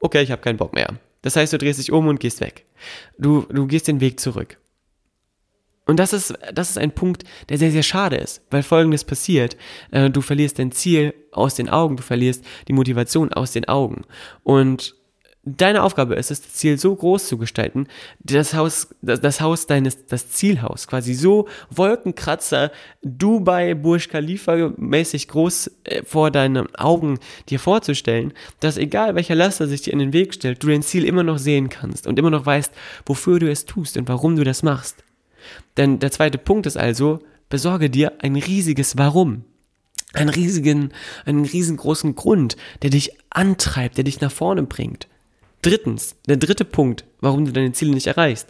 okay, 0.06 0.22
ich 0.22 0.32
habe 0.32 0.42
keinen 0.42 0.58
Bock 0.58 0.74
mehr. 0.74 0.88
Das 1.22 1.36
heißt, 1.36 1.52
du 1.52 1.58
drehst 1.58 1.80
dich 1.80 1.92
um 1.92 2.08
und 2.08 2.20
gehst 2.20 2.40
weg. 2.40 2.66
Du, 3.18 3.42
du 3.50 3.66
gehst 3.66 3.88
den 3.88 4.00
Weg 4.00 4.20
zurück. 4.20 4.58
Und 5.88 5.98
das 5.98 6.14
ist, 6.14 6.34
das 6.54 6.70
ist 6.70 6.78
ein 6.78 6.92
Punkt, 6.92 7.24
der 7.50 7.58
sehr, 7.58 7.72
sehr 7.72 7.84
schade 7.84 8.16
ist, 8.16 8.42
weil 8.50 8.64
folgendes 8.64 9.04
passiert. 9.04 9.58
Äh, 9.92 10.10
du 10.10 10.22
verlierst 10.22 10.58
dein 10.58 10.72
Ziel 10.72 11.14
aus 11.32 11.56
den 11.56 11.70
Augen, 11.70 11.98
du 11.98 12.04
verlierst 12.04 12.44
die 12.68 12.74
Motivation 12.74 13.34
aus 13.34 13.52
den 13.52 13.68
Augen. 13.68 14.04
Und 14.44 14.96
Deine 15.48 15.84
Aufgabe 15.84 16.16
ist 16.16 16.32
es, 16.32 16.42
das 16.42 16.54
Ziel 16.54 16.80
so 16.80 16.96
groß 16.96 17.28
zu 17.28 17.38
gestalten, 17.38 17.88
das 18.20 18.56
Haus, 18.56 18.88
das, 19.04 19.22
das 19.22 19.42
Haus 19.42 19.68
deines, 19.68 20.08
das 20.08 20.32
Zielhaus, 20.32 20.88
quasi 20.88 21.14
so 21.14 21.48
Wolkenkratzer, 21.70 22.72
Dubai, 23.04 23.76
Burj 23.76 24.08
Khalifa 24.08 24.74
mäßig 24.76 25.28
groß 25.28 25.70
äh, 25.84 26.04
vor 26.04 26.32
deinen 26.32 26.76
Augen 26.76 27.20
dir 27.50 27.60
vorzustellen, 27.60 28.34
dass 28.60 28.78
egal 28.78 29.14
welcher 29.14 29.36
Laster 29.36 29.68
sich 29.68 29.84
dir 29.84 29.94
in 29.94 30.00
den 30.00 30.14
Weg 30.14 30.34
stellt, 30.34 30.64
du 30.64 30.68
dein 30.68 30.82
Ziel 30.82 31.06
immer 31.06 31.22
noch 31.22 31.38
sehen 31.38 31.70
kannst 31.70 32.08
und 32.08 32.18
immer 32.18 32.32
noch 32.32 32.48
weißt, 32.48 32.74
wofür 33.06 33.38
du 33.38 33.48
es 33.48 33.66
tust 33.66 33.98
und 33.98 34.08
warum 34.08 34.36
du 34.36 34.44
das 34.44 34.64
machst. 34.64 35.04
Denn 35.78 36.00
der 36.00 36.10
zweite 36.10 36.40
Punkt 36.40 36.66
ist 36.66 36.78
also, 36.78 37.20
besorge 37.50 37.92
dir 37.92 38.14
ein 38.20 38.36
riesiges 38.36 38.98
Warum 38.98 39.46
einen 40.14 40.30
riesigen, 40.30 40.92
einen 41.26 41.44
riesengroßen 41.44 42.16
Grund, 42.16 42.56
der 42.82 42.90
dich 42.90 43.12
antreibt, 43.30 43.98
der 43.98 44.06
dich 44.06 44.22
nach 44.22 44.32
vorne 44.32 44.64
bringt. 44.64 45.08
Drittens, 45.66 46.16
der 46.28 46.38
dritte 46.38 46.64
Punkt, 46.64 47.06
warum 47.22 47.46
du 47.46 47.52
deine 47.52 47.72
Ziele 47.72 47.92
nicht 47.96 48.06
erreichst. 48.06 48.48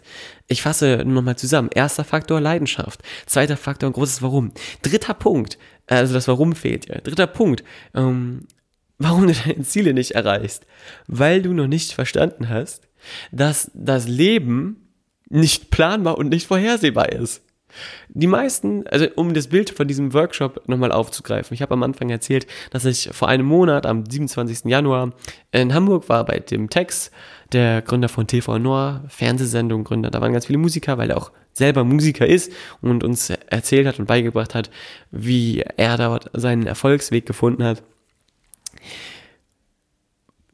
Ich 0.48 0.60
fasse 0.60 1.02
nochmal 1.06 1.36
zusammen. 1.36 1.70
Erster 1.74 2.04
Faktor 2.04 2.42
Leidenschaft. 2.42 3.00
Zweiter 3.24 3.56
Faktor 3.56 3.88
ein 3.88 3.94
großes 3.94 4.20
Warum. 4.20 4.52
Dritter 4.82 5.14
Punkt, 5.14 5.56
also 5.86 6.12
das 6.12 6.28
Warum 6.28 6.54
fehlt 6.54 6.90
ja. 6.90 7.00
Dritter 7.00 7.26
Punkt, 7.26 7.64
ähm, 7.94 8.46
warum 8.98 9.26
du 9.26 9.32
deine 9.32 9.62
Ziele 9.62 9.94
nicht 9.94 10.10
erreichst. 10.10 10.66
Weil 11.06 11.40
du 11.40 11.54
noch 11.54 11.68
nicht 11.68 11.92
verstanden 11.92 12.50
hast, 12.50 12.86
dass 13.32 13.70
das 13.72 14.06
Leben 14.06 14.92
nicht 15.30 15.70
planbar 15.70 16.18
und 16.18 16.28
nicht 16.28 16.46
vorhersehbar 16.46 17.12
ist. 17.12 17.42
Die 18.08 18.26
meisten, 18.26 18.86
also 18.86 19.06
um 19.16 19.34
das 19.34 19.48
Bild 19.48 19.70
von 19.70 19.86
diesem 19.88 20.12
Workshop 20.14 20.68
nochmal 20.68 20.92
aufzugreifen, 20.92 21.54
ich 21.54 21.62
habe 21.62 21.74
am 21.74 21.82
Anfang 21.82 22.10
erzählt, 22.10 22.46
dass 22.70 22.84
ich 22.84 23.10
vor 23.12 23.28
einem 23.28 23.46
Monat, 23.46 23.86
am 23.86 24.04
27. 24.04 24.64
Januar, 24.64 25.12
in 25.52 25.74
Hamburg 25.74 26.08
war 26.08 26.24
bei 26.24 26.38
dem 26.38 26.70
Tex, 26.70 27.10
der 27.52 27.82
Gründer 27.82 28.08
von 28.08 28.26
TV 28.26 28.58
Noir, 28.58 29.04
Fernsehsendung 29.08 29.84
Gründer. 29.84 30.10
Da 30.10 30.20
waren 30.20 30.32
ganz 30.32 30.46
viele 30.46 30.58
Musiker, 30.58 30.98
weil 30.98 31.10
er 31.10 31.16
auch 31.16 31.30
selber 31.52 31.84
Musiker 31.84 32.26
ist 32.26 32.52
und 32.82 33.04
uns 33.04 33.30
erzählt 33.30 33.86
hat 33.86 33.98
und 33.98 34.06
beigebracht 34.06 34.54
hat, 34.54 34.70
wie 35.10 35.64
er 35.76 35.96
dort 35.96 36.30
seinen 36.34 36.66
Erfolgsweg 36.66 37.24
gefunden 37.24 37.64
hat. 37.64 37.82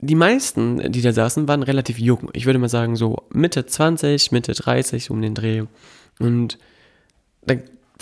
Die 0.05 0.15
meisten, 0.17 0.91
die 0.91 1.01
da 1.01 1.13
saßen, 1.13 1.47
waren 1.47 1.63
relativ 1.63 1.99
jung. 1.99 2.29
Ich 2.33 2.47
würde 2.47 2.59
mal 2.59 2.69
sagen 2.69 2.97
so 2.97 3.23
Mitte 3.33 3.67
20, 3.67 4.33
Mitte 4.33 4.53
30 4.53 5.11
um 5.11 5.23
den 5.23 5.35
Dreh. 5.35 5.63
Und 6.19 6.59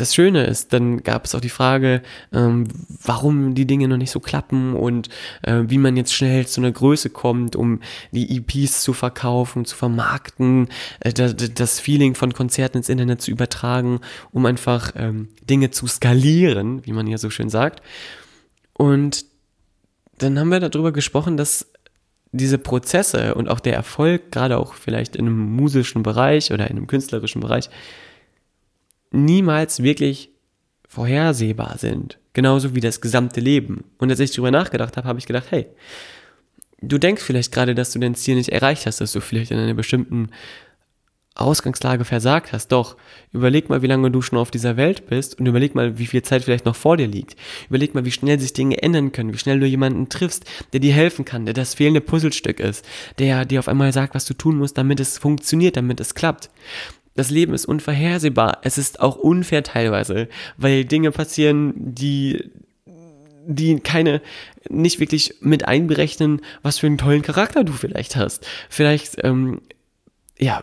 das 0.01 0.15
Schöne 0.15 0.45
ist, 0.47 0.73
dann 0.73 1.03
gab 1.03 1.27
es 1.27 1.35
auch 1.35 1.41
die 1.41 1.51
Frage, 1.51 2.03
ähm, 2.33 2.69
warum 3.05 3.55
die 3.55 3.67
Dinge 3.67 3.87
noch 3.87 3.99
nicht 3.99 4.11
so 4.11 4.19
klappen 4.19 4.75
und 4.75 5.11
äh, 5.43 5.65
wie 5.67 5.79
man 5.79 5.97
jetzt 5.97 6.15
schnell 6.15 6.47
zu 6.47 6.61
einer 6.61 6.73
Größe 6.73 7.11
kommt, 7.11 7.55
um 7.55 7.81
die 8.11 8.37
EPs 8.37 8.83
zu 8.83 8.95
verkaufen, 8.95 9.67
zu 9.67 9.77
vermarkten, 9.77 10.69
äh, 11.01 11.13
das, 11.13 11.35
das, 11.37 11.81
Feeling 11.81 12.15
von 12.15 12.33
Konzerten 12.33 12.79
ins 12.79 12.89
Internet 12.89 13.21
zu 13.21 13.31
übertragen, 13.31 14.01
um 14.33 14.47
einfach 14.47 14.93
ähm, 14.97 15.29
Dinge 15.43 15.71
zu 15.71 15.87
skalieren, 15.87 16.85
wie 16.87 16.93
man 16.93 17.07
ja 17.07 17.19
so 17.19 17.29
schön 17.29 17.51
sagt. 17.51 17.83
Und 18.73 19.27
dann 20.17 20.39
haben 20.39 20.49
wir 20.49 20.61
darüber 20.61 20.93
gesprochen, 20.93 21.37
dass 21.37 21.71
diese 22.33 22.59
Prozesse 22.59 23.35
und 23.35 23.49
auch 23.49 23.61
der 23.61 23.75
Erfolg, 23.75 24.33
gerade 24.33 24.57
auch 24.57 24.75
vielleicht 24.75 25.17
in 25.17 25.27
einem 25.27 25.39
musischen 25.39 26.03
Bereich 26.03 26.53
oder 26.53 26.71
in 26.71 26.77
einem 26.77 26.87
künstlerischen 26.87 27.41
Bereich, 27.41 27.69
niemals 29.11 29.83
wirklich 29.83 30.31
vorhersehbar 30.89 31.79
sind. 31.79 32.19
Genauso 32.33 32.75
wie 32.75 32.81
das 32.81 33.01
gesamte 33.01 33.41
Leben. 33.41 33.85
Und 33.99 34.11
als 34.11 34.21
ich 34.21 34.33
darüber 34.33 34.51
nachgedacht 34.51 34.97
habe, 34.97 35.09
habe 35.09 35.19
ich 35.19 35.27
gedacht, 35.27 35.47
hey, 35.51 35.67
du 36.81 36.99
denkst 36.99 37.23
vielleicht 37.23 37.53
gerade, 37.53 37.75
dass 37.75 37.93
du 37.93 37.99
dein 37.99 38.15
Ziel 38.15 38.37
nicht 38.37 38.51
erreicht 38.51 38.87
hast, 38.87 39.01
dass 39.01 39.13
du 39.13 39.21
vielleicht 39.21 39.51
in 39.51 39.59
einer 39.59 39.75
bestimmten 39.75 40.31
Ausgangslage 41.37 42.05
versagt 42.05 42.53
hast. 42.53 42.69
Doch, 42.69 42.97
überleg 43.33 43.69
mal, 43.69 43.83
wie 43.83 43.87
lange 43.87 44.11
du 44.11 44.21
schon 44.21 44.39
auf 44.39 44.51
dieser 44.51 44.77
Welt 44.77 45.07
bist 45.07 45.39
und 45.39 45.47
überleg 45.47 45.75
mal, 45.75 45.99
wie 45.99 46.07
viel 46.07 46.23
Zeit 46.23 46.43
vielleicht 46.45 46.67
noch 46.67 46.77
vor 46.77 46.97
dir 46.97 47.07
liegt. 47.07 47.37
Überleg 47.69 47.95
mal, 47.95 48.05
wie 48.05 48.11
schnell 48.11 48.39
sich 48.39 48.53
Dinge 48.53 48.83
ändern 48.83 49.13
können, 49.13 49.33
wie 49.33 49.39
schnell 49.39 49.61
du 49.61 49.67
jemanden 49.67 50.09
triffst, 50.09 50.45
der 50.73 50.81
dir 50.81 50.93
helfen 50.93 51.25
kann, 51.25 51.47
der 51.47 51.55
das 51.55 51.75
fehlende 51.75 52.01
Puzzlestück 52.01 52.61
ist, 52.61 52.85
der 53.19 53.45
dir 53.45 53.61
auf 53.61 53.69
einmal 53.69 53.93
sagt, 53.93 54.15
was 54.15 54.27
du 54.27 54.35
tun 54.35 54.57
musst, 54.57 54.77
damit 54.77 55.01
es 55.01 55.19
funktioniert, 55.19 55.77
damit 55.77 56.01
es 56.01 56.15
klappt 56.15 56.51
das 57.15 57.31
Leben 57.31 57.55
ist 57.55 57.67
unvorhersehbar. 57.67 58.59
Es 58.63 58.79
ist 58.79 59.01
auch 59.01 59.17
unfair 59.17 59.63
teilweise, 59.63 60.29
weil 60.57 60.85
Dinge 60.85 61.11
passieren, 61.11 61.75
die 61.77 62.51
die 63.47 63.81
keine 63.81 64.21
nicht 64.69 65.01
wirklich 65.01 65.35
mit 65.41 65.67
einberechnen, 65.67 66.43
was 66.63 66.79
für 66.79 66.87
einen 66.87 66.99
tollen 66.99 67.23
Charakter 67.23 67.65
du 67.65 67.73
vielleicht 67.73 68.15
hast. 68.15 68.47
Vielleicht 68.69 69.17
ähm, 69.25 69.63
ja 70.39 70.63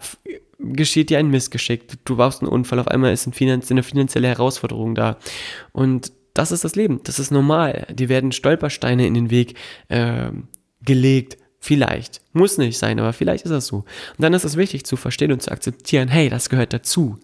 geschieht 0.60 1.10
dir 1.10 1.20
ein 1.20 1.30
Missgeschick, 1.30 2.04
du 2.06 2.18
baust 2.18 2.42
einen 2.42 2.52
Unfall, 2.52 2.80
auf 2.80 2.88
einmal 2.88 3.14
ist 3.14 3.28
ein 3.28 3.34
Finanz 3.34 3.70
eine 3.70 3.84
finanzielle 3.84 4.28
Herausforderung 4.28 4.96
da 4.96 5.18
und 5.72 6.12
das 6.34 6.52
ist 6.52 6.64
das 6.64 6.76
Leben, 6.76 7.02
das 7.04 7.20
ist 7.20 7.32
normal. 7.32 7.88
Dir 7.92 8.10
werden 8.10 8.32
Stolpersteine 8.32 9.08
in 9.08 9.14
den 9.16 9.32
Weg 9.32 9.56
äh, 9.90 10.30
gelegt, 10.82 11.38
Vielleicht. 11.68 12.22
Muss 12.32 12.58
nicht 12.58 12.78
sein, 12.78 12.98
aber 12.98 13.12
vielleicht 13.12 13.44
ist 13.44 13.52
das 13.52 13.68
so. 13.68 13.80
Und 13.80 14.20
dann 14.20 14.34
ist 14.34 14.46
es 14.46 14.56
wichtig 14.56 14.86
zu 14.86 14.96
verstehen 14.96 15.34
und 15.34 15.42
zu 15.42 15.52
akzeptieren, 15.52 16.08
hey, 16.08 16.30
das 16.30 16.48
gehört 16.48 16.72
dazu. 16.72 17.20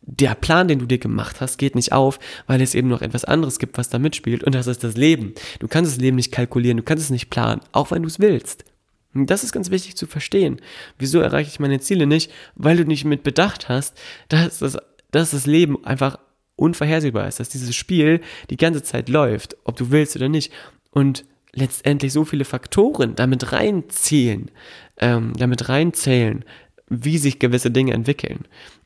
Der 0.00 0.34
Plan, 0.34 0.68
den 0.68 0.78
du 0.78 0.86
dir 0.86 0.96
gemacht 0.96 1.42
hast, 1.42 1.58
geht 1.58 1.74
nicht 1.74 1.92
auf, 1.92 2.18
weil 2.46 2.62
es 2.62 2.74
eben 2.74 2.88
noch 2.88 3.02
etwas 3.02 3.26
anderes 3.26 3.58
gibt, 3.58 3.76
was 3.76 3.90
da 3.90 3.98
mitspielt. 3.98 4.42
Und 4.42 4.54
das 4.54 4.68
ist 4.68 4.84
das 4.84 4.96
Leben. 4.96 5.34
Du 5.58 5.68
kannst 5.68 5.92
das 5.92 6.00
Leben 6.00 6.16
nicht 6.16 6.32
kalkulieren, 6.32 6.78
du 6.78 6.82
kannst 6.82 7.04
es 7.04 7.10
nicht 7.10 7.28
planen, 7.28 7.60
auch 7.72 7.90
wenn 7.90 8.00
du 8.00 8.08
es 8.08 8.20
willst. 8.20 8.64
Und 9.12 9.28
das 9.28 9.44
ist 9.44 9.52
ganz 9.52 9.70
wichtig 9.70 9.96
zu 9.96 10.06
verstehen. 10.06 10.62
Wieso 10.98 11.20
erreiche 11.20 11.50
ich 11.50 11.60
meine 11.60 11.78
Ziele 11.78 12.06
nicht? 12.06 12.32
Weil 12.54 12.78
du 12.78 12.84
nicht 12.86 13.04
mit 13.04 13.22
bedacht 13.22 13.68
hast, 13.68 14.00
dass 14.30 14.60
das, 14.60 14.78
dass 15.10 15.32
das 15.32 15.44
Leben 15.44 15.84
einfach 15.84 16.18
unvorhersehbar 16.56 17.28
ist, 17.28 17.38
dass 17.38 17.50
dieses 17.50 17.76
Spiel 17.76 18.22
die 18.48 18.56
ganze 18.56 18.82
Zeit 18.82 19.10
läuft, 19.10 19.58
ob 19.64 19.76
du 19.76 19.90
willst 19.90 20.16
oder 20.16 20.30
nicht. 20.30 20.50
Und 20.90 21.26
letztendlich 21.54 22.12
so 22.12 22.24
viele 22.24 22.44
Faktoren 22.44 23.14
damit 23.14 23.52
reinziehen, 23.52 24.50
ähm, 24.98 25.32
damit 25.36 25.68
reinzählen, 25.68 26.44
wie 26.88 27.18
sich 27.18 27.38
gewisse 27.38 27.70
Dinge 27.70 27.92
entwickeln, 27.92 28.40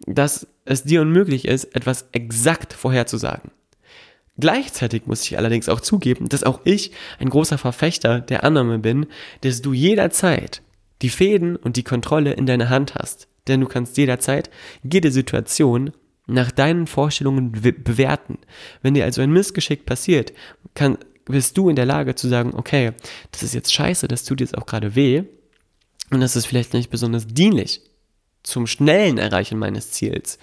dass 0.07 0.47
es 0.65 0.85
dir 0.85 1.03
unmöglich 1.03 1.47
ist, 1.47 1.75
etwas 1.75 2.09
exakt 2.13 2.73
vorherzusagen. 2.73 3.51
Gleichzeitig 4.41 5.07
muss 5.07 5.25
ich 5.25 5.37
allerdings 5.37 5.69
auch 5.69 5.81
zugeben, 5.81 6.29
dass 6.29 6.45
auch 6.45 6.61
ich 6.63 6.93
ein 7.19 7.29
großer 7.29 7.59
Verfechter 7.59 8.21
der 8.21 8.45
Annahme 8.45 8.79
bin, 8.79 9.07
dass 9.41 9.63
du 9.63 9.73
jederzeit 9.73 10.63
die 11.03 11.09
Fäden 11.09 11.57
und 11.57 11.77
die 11.77 11.83
Kontrolle 11.83 12.33
in 12.35 12.47
deiner 12.47 12.69
Hand 12.69 12.95
hast. 12.95 13.27
Denn 13.49 13.61
du 13.61 13.67
kannst 13.67 13.97
jederzeit 13.97 14.51
jede 14.83 15.11
Situation 15.11 15.93
nach 16.27 16.51
deinen 16.51 16.87
Vorstellungen 16.87 17.53
bewerten. 17.53 18.39
Wenn 18.83 18.95
dir 18.95 19.05
also 19.05 19.23
ein 19.23 19.33
Missgeschick 19.33 19.87
passiert, 19.87 20.33
kann, 20.75 20.99
bist 21.29 21.57
du 21.57 21.69
in 21.69 21.77
der 21.77 21.87
Lage 21.87 22.15
zu 22.15 22.29
sagen, 22.29 22.53
okay, 22.55 22.93
das 23.33 23.43
ist 23.43 23.55
jetzt 23.55 23.73
scheiße, 23.73 24.09
das 24.09 24.25
tut 24.25 24.41
jetzt 24.41 24.57
auch 24.57 24.67
gerade 24.67 24.95
weh 24.95 25.25
und 26.11 26.21
das 26.21 26.37
ist 26.37 26.47
vielleicht 26.47 26.75
nicht 26.75 26.91
besonders 26.91 27.27
dienlich 27.27 27.83
zum 28.43 28.67
schnellen 28.67 29.19
Erreichen 29.19 29.59
meines 29.59 29.91
Ziels. 29.91 30.39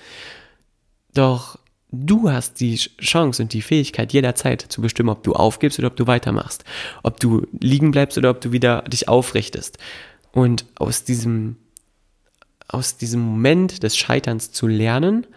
Doch 1.14 1.58
du 1.92 2.30
hast 2.30 2.60
die 2.60 2.76
Chance 2.76 3.42
und 3.42 3.54
die 3.54 3.62
Fähigkeit 3.62 4.14
jederzeit 4.14 4.62
zu 4.62 4.82
bestimmen, 4.82 5.10
ob 5.10 5.24
du 5.24 5.34
aufgibst 5.34 5.80
oder 5.80 5.88
ob 5.88 5.96
du 5.96 6.08
weitermachst, 6.08 6.64
ob 7.04 7.20
du 7.20 7.48
liegen 7.60 7.92
bleibst 7.92 8.18
oder 8.18 8.30
ob 8.30 8.42
du 8.42 8.52
wieder 8.52 8.84
dich 8.84 9.08
aufrichtest. 9.08 9.78
Und 10.32 10.66
aus 10.76 11.04
diesem 11.04 11.58
aus 12.68 12.98
diesem 12.98 13.22
Moment 13.22 13.84
des 13.84 13.96
Scheiterns 13.96 14.52
zu 14.52 14.68
lernen 14.68 15.28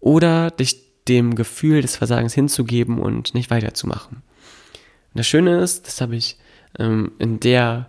oder 0.00 0.50
dich 0.50 1.04
dem 1.06 1.34
Gefühl 1.34 1.82
des 1.82 1.96
Versagens 1.96 2.34
hinzugeben 2.34 2.98
und 2.98 3.32
nicht 3.32 3.50
weiterzumachen. 3.50 4.22
Das 5.14 5.26
Schöne 5.26 5.60
ist, 5.60 5.86
das 5.86 6.00
habe 6.00 6.16
ich 6.16 6.36
ähm, 6.78 7.12
in 7.18 7.40
der 7.40 7.88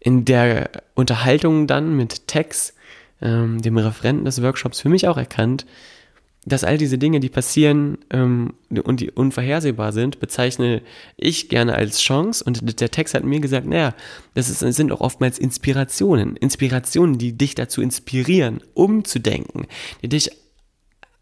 in 0.00 0.24
der 0.24 0.70
Unterhaltung 0.94 1.66
dann 1.66 1.94
mit 1.94 2.26
Tex, 2.26 2.74
ähm, 3.20 3.60
dem 3.60 3.76
Referenten 3.76 4.24
des 4.24 4.42
Workshops, 4.42 4.80
für 4.80 4.88
mich 4.88 5.06
auch 5.06 5.18
erkannt, 5.18 5.66
dass 6.46 6.64
all 6.64 6.78
diese 6.78 6.96
Dinge, 6.96 7.20
die 7.20 7.28
passieren 7.28 7.98
ähm, 8.10 8.54
und 8.70 9.00
die 9.00 9.10
unvorhersehbar 9.10 9.92
sind, 9.92 10.20
bezeichne 10.20 10.80
ich 11.18 11.50
gerne 11.50 11.74
als 11.74 12.00
Chance. 12.00 12.42
Und 12.42 12.80
der 12.80 12.90
Text 12.90 13.12
hat 13.12 13.24
mir 13.24 13.40
gesagt, 13.40 13.66
naja, 13.66 13.94
das 14.32 14.48
ist, 14.48 14.60
sind 14.60 14.90
auch 14.90 15.02
oftmals 15.02 15.38
Inspirationen. 15.38 16.36
Inspirationen, 16.36 17.18
die 17.18 17.36
dich 17.36 17.54
dazu 17.54 17.82
inspirieren, 17.82 18.62
umzudenken, 18.72 19.66
die 20.02 20.08
dich 20.08 20.30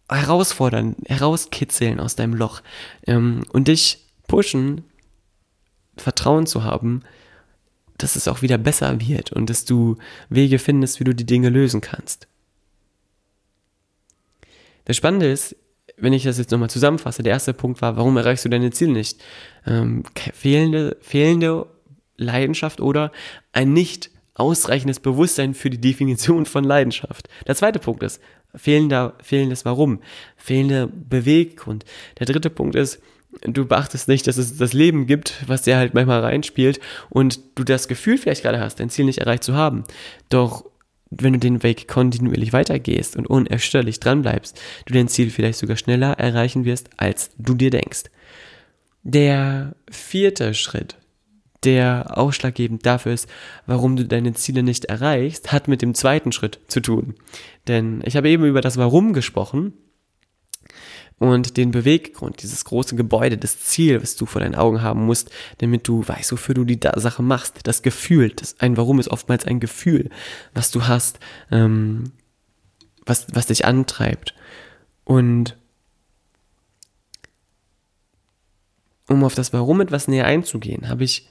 herausfordern, 0.08 0.94
herauskitzeln 1.06 1.98
aus 1.98 2.14
deinem 2.14 2.34
Loch 2.34 2.62
ähm, 3.08 3.42
und 3.52 3.66
dich 3.66 4.07
pushen, 4.28 4.84
Vertrauen 5.96 6.46
zu 6.46 6.62
haben, 6.62 7.02
dass 7.98 8.14
es 8.14 8.28
auch 8.28 8.42
wieder 8.42 8.58
besser 8.58 9.00
wird 9.00 9.32
und 9.32 9.50
dass 9.50 9.64
du 9.64 9.96
Wege 10.28 10.60
findest, 10.60 11.00
wie 11.00 11.04
du 11.04 11.14
die 11.14 11.26
Dinge 11.26 11.48
lösen 11.48 11.80
kannst. 11.80 12.28
Das 14.84 14.96
Spannende 14.96 15.30
ist, 15.30 15.56
wenn 15.96 16.12
ich 16.12 16.22
das 16.22 16.38
jetzt 16.38 16.52
nochmal 16.52 16.70
zusammenfasse, 16.70 17.24
der 17.24 17.32
erste 17.32 17.52
Punkt 17.52 17.82
war, 17.82 17.96
warum 17.96 18.16
erreichst 18.16 18.44
du 18.44 18.48
deine 18.48 18.70
Ziele 18.70 18.92
nicht? 18.92 19.20
Ähm, 19.66 20.04
fehlende, 20.32 20.96
fehlende 21.00 21.66
Leidenschaft 22.16 22.80
oder 22.80 23.10
ein 23.52 23.72
nicht 23.72 24.10
ausreichendes 24.34 25.00
Bewusstsein 25.00 25.54
für 25.54 25.70
die 25.70 25.80
Definition 25.80 26.46
von 26.46 26.62
Leidenschaft. 26.62 27.28
Der 27.46 27.56
zweite 27.56 27.80
Punkt 27.80 28.04
ist 28.04 28.20
fehlender, 28.54 29.14
fehlendes 29.20 29.64
Warum, 29.64 30.00
fehlender 30.36 30.86
Beweggrund. 30.86 31.84
Der 32.20 32.26
dritte 32.26 32.48
Punkt 32.48 32.76
ist, 32.76 33.00
du 33.42 33.66
beachtest 33.66 34.08
nicht, 34.08 34.26
dass 34.26 34.36
es 34.36 34.56
das 34.56 34.72
Leben 34.72 35.06
gibt, 35.06 35.44
was 35.46 35.62
dir 35.62 35.76
halt 35.76 35.94
manchmal 35.94 36.20
reinspielt 36.20 36.80
und 37.10 37.40
du 37.54 37.64
das 37.64 37.88
Gefühl 37.88 38.18
vielleicht 38.18 38.42
gerade 38.42 38.60
hast, 38.60 38.80
dein 38.80 38.90
Ziel 38.90 39.04
nicht 39.04 39.18
erreicht 39.18 39.44
zu 39.44 39.54
haben. 39.54 39.84
Doch 40.28 40.64
wenn 41.10 41.32
du 41.32 41.38
den 41.38 41.62
Weg 41.62 41.88
kontinuierlich 41.88 42.52
weitergehst 42.52 43.16
und 43.16 43.26
unerschütterlich 43.26 44.00
dranbleibst, 44.00 44.60
du 44.86 44.94
dein 44.94 45.08
Ziel 45.08 45.30
vielleicht 45.30 45.58
sogar 45.58 45.76
schneller 45.76 46.12
erreichen 46.12 46.64
wirst, 46.64 46.90
als 46.96 47.30
du 47.38 47.54
dir 47.54 47.70
denkst. 47.70 48.04
Der 49.02 49.74
vierte 49.90 50.52
Schritt, 50.52 50.96
der 51.64 52.18
ausschlaggebend 52.18 52.84
dafür 52.84 53.12
ist, 53.12 53.28
warum 53.66 53.96
du 53.96 54.04
deine 54.04 54.34
Ziele 54.34 54.62
nicht 54.62 54.86
erreichst, 54.86 55.50
hat 55.50 55.66
mit 55.66 55.80
dem 55.80 55.94
zweiten 55.94 56.32
Schritt 56.32 56.60
zu 56.68 56.80
tun. 56.80 57.14
Denn 57.68 58.02
ich 58.04 58.16
habe 58.16 58.28
eben 58.28 58.44
über 58.44 58.60
das 58.60 58.76
Warum 58.76 59.12
gesprochen 59.12 59.72
und 61.18 61.56
den 61.56 61.72
Beweggrund, 61.72 62.42
dieses 62.42 62.64
große 62.64 62.94
Gebäude, 62.94 63.36
das 63.38 63.58
Ziel, 63.60 64.00
was 64.00 64.16
du 64.16 64.24
vor 64.24 64.40
deinen 64.40 64.54
Augen 64.54 64.82
haben 64.82 65.04
musst, 65.04 65.30
damit 65.58 65.88
du 65.88 66.06
weißt, 66.06 66.30
wofür 66.32 66.54
du 66.54 66.64
die 66.64 66.78
Sache 66.96 67.22
machst. 67.22 67.60
Das 67.64 67.82
Gefühl, 67.82 68.30
das 68.30 68.58
ein 68.60 68.76
Warum 68.76 69.00
ist 69.00 69.08
oftmals 69.08 69.44
ein 69.44 69.58
Gefühl, 69.58 70.10
was 70.54 70.70
du 70.70 70.86
hast, 70.86 71.18
ähm, 71.50 72.12
was, 73.04 73.26
was 73.32 73.46
dich 73.46 73.64
antreibt. 73.64 74.34
Und 75.04 75.56
um 79.08 79.24
auf 79.24 79.34
das 79.34 79.52
Warum 79.52 79.80
etwas 79.80 80.06
näher 80.06 80.26
einzugehen, 80.26 80.88
habe 80.88 81.02
ich 81.02 81.28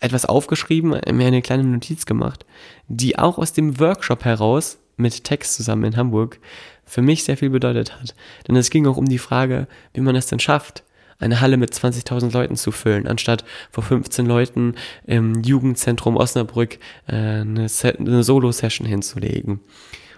etwas 0.00 0.24
aufgeschrieben, 0.24 0.98
mir 1.12 1.26
eine 1.26 1.42
kleine 1.42 1.64
Notiz 1.64 2.06
gemacht, 2.06 2.46
die 2.88 3.18
auch 3.18 3.38
aus 3.38 3.52
dem 3.52 3.78
Workshop 3.78 4.24
heraus 4.24 4.78
mit 4.96 5.24
Text 5.24 5.54
zusammen 5.54 5.84
in 5.84 5.96
Hamburg 5.96 6.38
für 6.84 7.02
mich 7.02 7.24
sehr 7.24 7.36
viel 7.36 7.50
bedeutet 7.50 7.98
hat. 8.00 8.14
Denn 8.48 8.56
es 8.56 8.70
ging 8.70 8.86
auch 8.86 8.96
um 8.96 9.08
die 9.08 9.18
Frage, 9.18 9.68
wie 9.94 10.00
man 10.00 10.16
es 10.16 10.26
denn 10.26 10.40
schafft, 10.40 10.82
eine 11.20 11.40
Halle 11.40 11.56
mit 11.56 11.72
20.000 11.72 12.32
Leuten 12.32 12.56
zu 12.56 12.72
füllen, 12.72 13.06
anstatt 13.06 13.44
vor 13.70 13.84
15 13.84 14.26
Leuten 14.26 14.74
im 15.06 15.42
Jugendzentrum 15.42 16.16
Osnabrück 16.16 16.78
äh, 17.06 17.14
eine, 17.14 17.66
eine 17.82 18.22
Solo-Session 18.24 18.86
hinzulegen. 18.86 19.60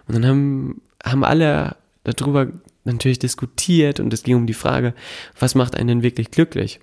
Und 0.06 0.14
dann 0.14 0.26
haben, 0.26 0.82
haben 1.04 1.24
alle 1.24 1.76
darüber 2.04 2.46
natürlich 2.84 3.18
diskutiert 3.18 4.00
und 4.00 4.12
es 4.12 4.22
ging 4.22 4.36
um 4.36 4.46
die 4.46 4.54
Frage, 4.54 4.94
was 5.38 5.54
macht 5.54 5.76
einen 5.76 5.88
denn 5.88 6.02
wirklich 6.02 6.30
glücklich? 6.30 6.80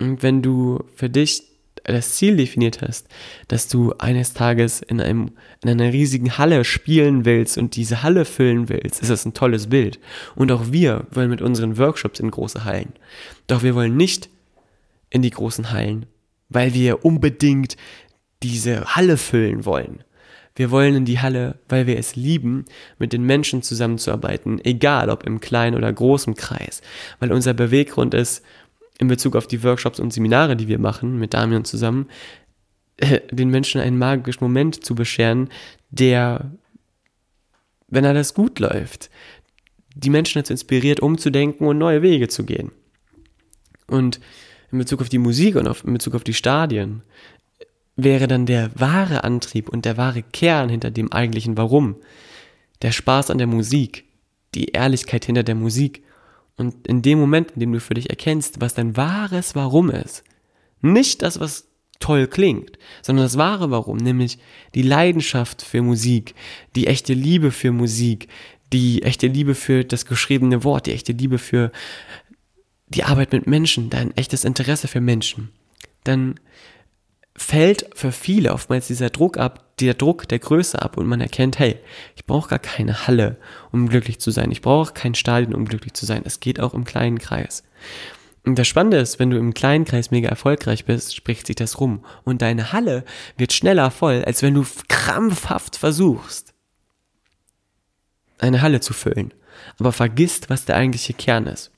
Und 0.00 0.22
wenn 0.22 0.42
du 0.42 0.84
für 0.94 1.10
dich 1.10 1.49
das 1.84 2.14
Ziel 2.14 2.36
definiert 2.36 2.82
hast, 2.82 3.08
dass 3.48 3.68
du 3.68 3.92
eines 3.98 4.32
Tages 4.32 4.82
in, 4.82 5.00
einem, 5.00 5.32
in 5.62 5.70
einer 5.70 5.92
riesigen 5.92 6.38
Halle 6.38 6.64
spielen 6.64 7.24
willst 7.24 7.58
und 7.58 7.76
diese 7.76 8.02
Halle 8.02 8.24
füllen 8.24 8.68
willst, 8.68 9.00
ist 9.00 9.10
das 9.10 9.24
ein 9.24 9.34
tolles 9.34 9.68
Bild. 9.68 9.98
Und 10.34 10.52
auch 10.52 10.72
wir 10.72 11.06
wollen 11.10 11.30
mit 11.30 11.42
unseren 11.42 11.78
Workshops 11.78 12.20
in 12.20 12.30
große 12.30 12.64
Hallen. 12.64 12.92
Doch 13.46 13.62
wir 13.62 13.74
wollen 13.74 13.96
nicht 13.96 14.28
in 15.10 15.22
die 15.22 15.30
großen 15.30 15.72
Hallen, 15.72 16.06
weil 16.48 16.74
wir 16.74 17.04
unbedingt 17.04 17.76
diese 18.42 18.96
Halle 18.96 19.16
füllen 19.16 19.64
wollen. 19.64 20.04
Wir 20.56 20.70
wollen 20.70 20.94
in 20.94 21.04
die 21.04 21.20
Halle, 21.20 21.58
weil 21.68 21.86
wir 21.86 21.98
es 21.98 22.16
lieben, 22.16 22.64
mit 22.98 23.12
den 23.12 23.22
Menschen 23.22 23.62
zusammenzuarbeiten, 23.62 24.60
egal 24.64 25.08
ob 25.08 25.24
im 25.24 25.40
kleinen 25.40 25.76
oder 25.76 25.92
großen 25.92 26.34
Kreis, 26.34 26.82
weil 27.18 27.32
unser 27.32 27.54
Beweggrund 27.54 28.14
ist, 28.14 28.42
in 29.00 29.08
Bezug 29.08 29.34
auf 29.34 29.46
die 29.46 29.62
Workshops 29.64 29.98
und 29.98 30.12
Seminare, 30.12 30.56
die 30.56 30.68
wir 30.68 30.78
machen 30.78 31.18
mit 31.18 31.32
Damian 31.32 31.64
zusammen, 31.64 32.08
äh, 32.98 33.20
den 33.30 33.48
Menschen 33.48 33.80
einen 33.80 33.98
magischen 33.98 34.44
Moment 34.44 34.84
zu 34.84 34.94
bescheren, 34.94 35.48
der, 35.88 36.50
wenn 37.88 38.04
alles 38.04 38.34
gut 38.34 38.58
läuft, 38.58 39.10
die 39.94 40.10
Menschen 40.10 40.38
dazu 40.38 40.52
inspiriert, 40.52 41.00
umzudenken 41.00 41.66
und 41.66 41.78
neue 41.78 42.02
Wege 42.02 42.28
zu 42.28 42.44
gehen. 42.44 42.72
Und 43.86 44.20
in 44.70 44.78
Bezug 44.78 45.00
auf 45.00 45.08
die 45.08 45.18
Musik 45.18 45.56
und 45.56 45.66
auf, 45.66 45.82
in 45.82 45.94
Bezug 45.94 46.14
auf 46.14 46.22
die 46.22 46.34
Stadien 46.34 47.02
wäre 47.96 48.28
dann 48.28 48.44
der 48.44 48.70
wahre 48.78 49.24
Antrieb 49.24 49.70
und 49.70 49.86
der 49.86 49.96
wahre 49.96 50.22
Kern 50.22 50.68
hinter 50.68 50.90
dem 50.90 51.10
eigentlichen 51.10 51.56
Warum, 51.56 51.96
der 52.82 52.92
Spaß 52.92 53.30
an 53.30 53.38
der 53.38 53.46
Musik, 53.46 54.04
die 54.54 54.66
Ehrlichkeit 54.66 55.24
hinter 55.24 55.42
der 55.42 55.54
Musik 55.54 56.02
und 56.60 56.86
in 56.86 57.02
dem 57.02 57.18
Moment, 57.18 57.52
in 57.52 57.60
dem 57.60 57.72
du 57.72 57.80
für 57.80 57.94
dich 57.94 58.10
erkennst, 58.10 58.60
was 58.60 58.74
dein 58.74 58.96
wahres 58.96 59.54
Warum 59.54 59.90
ist, 59.90 60.22
nicht 60.80 61.22
das, 61.22 61.40
was 61.40 61.68
toll 61.98 62.26
klingt, 62.26 62.78
sondern 63.02 63.24
das 63.24 63.36
wahre 63.36 63.70
Warum, 63.70 63.98
nämlich 63.98 64.38
die 64.74 64.82
Leidenschaft 64.82 65.62
für 65.62 65.82
Musik, 65.82 66.34
die 66.76 66.86
echte 66.86 67.12
Liebe 67.12 67.50
für 67.50 67.72
Musik, 67.72 68.28
die 68.72 69.02
echte 69.02 69.26
Liebe 69.26 69.54
für 69.54 69.84
das 69.84 70.06
geschriebene 70.06 70.64
Wort, 70.64 70.86
die 70.86 70.92
echte 70.92 71.12
Liebe 71.12 71.38
für 71.38 71.72
die 72.88 73.04
Arbeit 73.04 73.32
mit 73.32 73.46
Menschen, 73.46 73.90
dein 73.90 74.16
echtes 74.16 74.44
Interesse 74.44 74.88
für 74.88 75.00
Menschen, 75.00 75.50
dann 76.04 76.40
fällt 77.36 77.88
für 77.94 78.12
viele 78.12 78.52
oftmals 78.52 78.88
dieser 78.88 79.10
Druck 79.10 79.38
ab, 79.38 79.69
der 79.86 79.94
Druck 79.94 80.28
der 80.28 80.38
Größe 80.38 80.80
ab 80.80 80.96
und 80.96 81.06
man 81.06 81.20
erkennt, 81.20 81.58
hey, 81.58 81.76
ich 82.16 82.26
brauche 82.26 82.50
gar 82.50 82.58
keine 82.58 83.06
Halle, 83.06 83.36
um 83.72 83.88
glücklich 83.88 84.18
zu 84.20 84.30
sein. 84.30 84.50
Ich 84.50 84.62
brauche 84.62 84.92
kein 84.92 85.14
Stadion, 85.14 85.54
um 85.54 85.64
glücklich 85.64 85.94
zu 85.94 86.06
sein. 86.06 86.22
Es 86.24 86.40
geht 86.40 86.60
auch 86.60 86.74
im 86.74 86.84
kleinen 86.84 87.18
Kreis. 87.18 87.62
Und 88.44 88.58
das 88.58 88.68
Spannende 88.68 88.96
ist, 88.96 89.18
wenn 89.18 89.30
du 89.30 89.36
im 89.36 89.52
kleinen 89.52 89.84
Kreis 89.84 90.10
mega 90.10 90.28
erfolgreich 90.28 90.86
bist, 90.86 91.14
spricht 91.14 91.46
sich 91.46 91.56
das 91.56 91.78
rum. 91.80 92.04
Und 92.24 92.42
deine 92.42 92.72
Halle 92.72 93.04
wird 93.36 93.52
schneller 93.52 93.90
voll, 93.90 94.24
als 94.24 94.42
wenn 94.42 94.54
du 94.54 94.64
krampfhaft 94.88 95.76
versuchst, 95.76 96.54
eine 98.38 98.62
Halle 98.62 98.80
zu 98.80 98.94
füllen. 98.94 99.34
Aber 99.78 99.92
vergisst, 99.92 100.48
was 100.48 100.64
der 100.64 100.76
eigentliche 100.76 101.12
Kern 101.12 101.46
ist. 101.46 101.70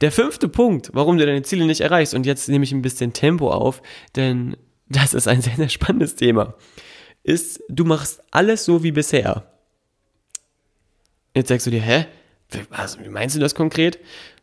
Der 0.00 0.10
fünfte 0.10 0.48
Punkt, 0.48 0.90
warum 0.92 1.18
du 1.18 1.26
deine 1.26 1.42
Ziele 1.42 1.66
nicht 1.66 1.80
erreichst, 1.80 2.14
und 2.14 2.26
jetzt 2.26 2.48
nehme 2.48 2.64
ich 2.64 2.72
ein 2.72 2.82
bisschen 2.82 3.12
Tempo 3.12 3.50
auf, 3.50 3.82
denn 4.16 4.56
das 4.88 5.14
ist 5.14 5.28
ein 5.28 5.42
sehr, 5.42 5.56
sehr 5.56 5.68
spannendes 5.68 6.14
Thema, 6.14 6.54
ist, 7.22 7.62
du 7.68 7.84
machst 7.84 8.22
alles 8.30 8.64
so 8.64 8.82
wie 8.82 8.92
bisher. 8.92 9.46
Jetzt 11.34 11.48
sagst 11.48 11.66
du 11.66 11.70
dir, 11.70 11.82
hä? 11.82 12.06
Was, 12.70 13.00
wie 13.00 13.08
meinst 13.08 13.34
du 13.34 13.40
das 13.40 13.54
konkret? 13.54 13.98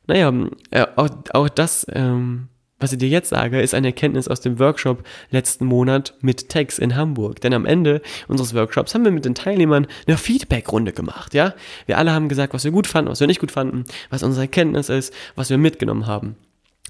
Naja, 0.07 0.33
äh, 0.71 0.87
auch, 0.95 1.09
auch 1.33 1.47
das, 1.47 1.85
ähm, 1.93 2.49
was 2.79 2.91
ich 2.91 2.97
dir 2.97 3.07
jetzt 3.07 3.29
sage, 3.29 3.61
ist 3.61 3.73
eine 3.73 3.87
Erkenntnis 3.87 4.27
aus 4.27 4.41
dem 4.41 4.59
Workshop 4.59 5.03
letzten 5.29 5.65
Monat 5.65 6.15
mit 6.21 6.49
Tex 6.49 6.79
in 6.79 6.95
Hamburg. 6.95 7.39
Denn 7.39 7.53
am 7.53 7.65
Ende 7.65 8.01
unseres 8.27 8.53
Workshops 8.53 8.93
haben 8.93 9.05
wir 9.05 9.11
mit 9.11 9.23
den 9.23 9.35
Teilnehmern 9.35 9.87
eine 10.07 10.17
Feedback-Runde 10.17 10.91
gemacht, 10.91 11.33
ja? 11.33 11.53
Wir 11.85 11.97
alle 11.97 12.11
haben 12.11 12.27
gesagt, 12.27 12.53
was 12.53 12.63
wir 12.63 12.71
gut 12.71 12.87
fanden, 12.87 13.11
was 13.11 13.19
wir 13.19 13.27
nicht 13.27 13.39
gut 13.39 13.51
fanden, 13.51 13.85
was 14.09 14.23
unsere 14.23 14.45
Erkenntnis 14.45 14.89
ist, 14.89 15.13
was 15.35 15.49
wir 15.49 15.59
mitgenommen 15.59 16.07
haben. 16.07 16.35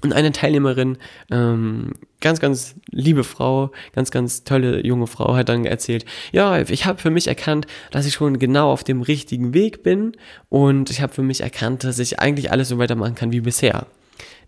Und 0.02 0.12
eine 0.12 0.32
Teilnehmerin, 0.32 0.98
ähm, 1.30 1.92
ganz, 2.20 2.40
ganz 2.40 2.74
liebe 2.90 3.22
Frau, 3.22 3.70
ganz, 3.94 4.10
ganz 4.10 4.42
tolle 4.42 4.84
junge 4.84 5.06
Frau, 5.06 5.36
hat 5.36 5.48
dann 5.48 5.64
erzählt, 5.64 6.04
ja, 6.32 6.60
ich 6.60 6.86
habe 6.86 7.00
für 7.00 7.10
mich 7.10 7.28
erkannt, 7.28 7.66
dass 7.92 8.06
ich 8.06 8.14
schon 8.14 8.40
genau 8.40 8.72
auf 8.72 8.82
dem 8.82 9.02
richtigen 9.02 9.54
Weg 9.54 9.84
bin 9.84 10.12
und 10.48 10.90
ich 10.90 11.02
habe 11.02 11.12
für 11.12 11.22
mich 11.22 11.40
erkannt, 11.40 11.84
dass 11.84 12.00
ich 12.00 12.18
eigentlich 12.18 12.50
alles 12.50 12.68
so 12.68 12.78
weitermachen 12.78 13.14
kann 13.14 13.32
wie 13.32 13.40
bisher. 13.40 13.86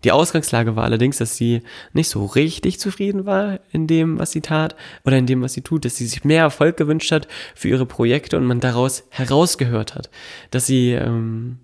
Die 0.03 0.11
Ausgangslage 0.11 0.75
war 0.75 0.83
allerdings, 0.83 1.17
dass 1.17 1.37
sie 1.37 1.61
nicht 1.93 2.09
so 2.09 2.25
richtig 2.25 2.79
zufrieden 2.79 3.25
war 3.25 3.59
in 3.71 3.87
dem, 3.87 4.19
was 4.19 4.31
sie 4.31 4.41
tat 4.41 4.75
oder 5.05 5.17
in 5.17 5.25
dem, 5.25 5.41
was 5.41 5.53
sie 5.53 5.61
tut, 5.61 5.85
dass 5.85 5.95
sie 5.95 6.05
sich 6.05 6.23
mehr 6.23 6.41
Erfolg 6.41 6.77
gewünscht 6.77 7.11
hat 7.11 7.27
für 7.55 7.69
ihre 7.69 7.85
Projekte 7.85 8.37
und 8.37 8.45
man 8.45 8.59
daraus 8.59 9.03
herausgehört 9.09 9.95
hat, 9.95 10.09
dass 10.51 10.67
sie 10.67 10.91
ähm, 10.91 11.59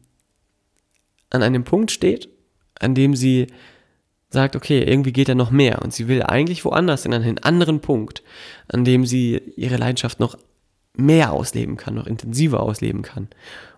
an 1.30 1.44
einem 1.44 1.64
Punkt 1.64 1.92
steht, 1.92 2.30
an 2.80 2.96
dem 2.96 3.16
sie 3.16 3.48
sagt, 4.32 4.56
okay, 4.56 4.82
irgendwie 4.82 5.12
geht 5.12 5.30
da 5.30 5.36
noch 5.36 5.52
mehr 5.52 5.82
und 5.82 5.94
sie 5.94 6.08
will 6.08 6.24
eigentlich 6.24 6.65
woanders 6.65 7.06
in 7.06 7.13
einen 7.13 7.38
anderen 7.39 7.82
Punkt, 7.82 8.24
an 8.67 8.86
dem 8.86 9.06
sie 9.06 9.41
ihre 9.56 9.78
Leidenschaft 9.78 10.20
noch 10.20 10.38
mehr 10.96 11.32
ausleben 11.34 11.78
kann, 11.78 11.96
noch 11.96 12.08
intensiver 12.08 12.62
ausleben 12.62 13.02
kann. 13.02 13.28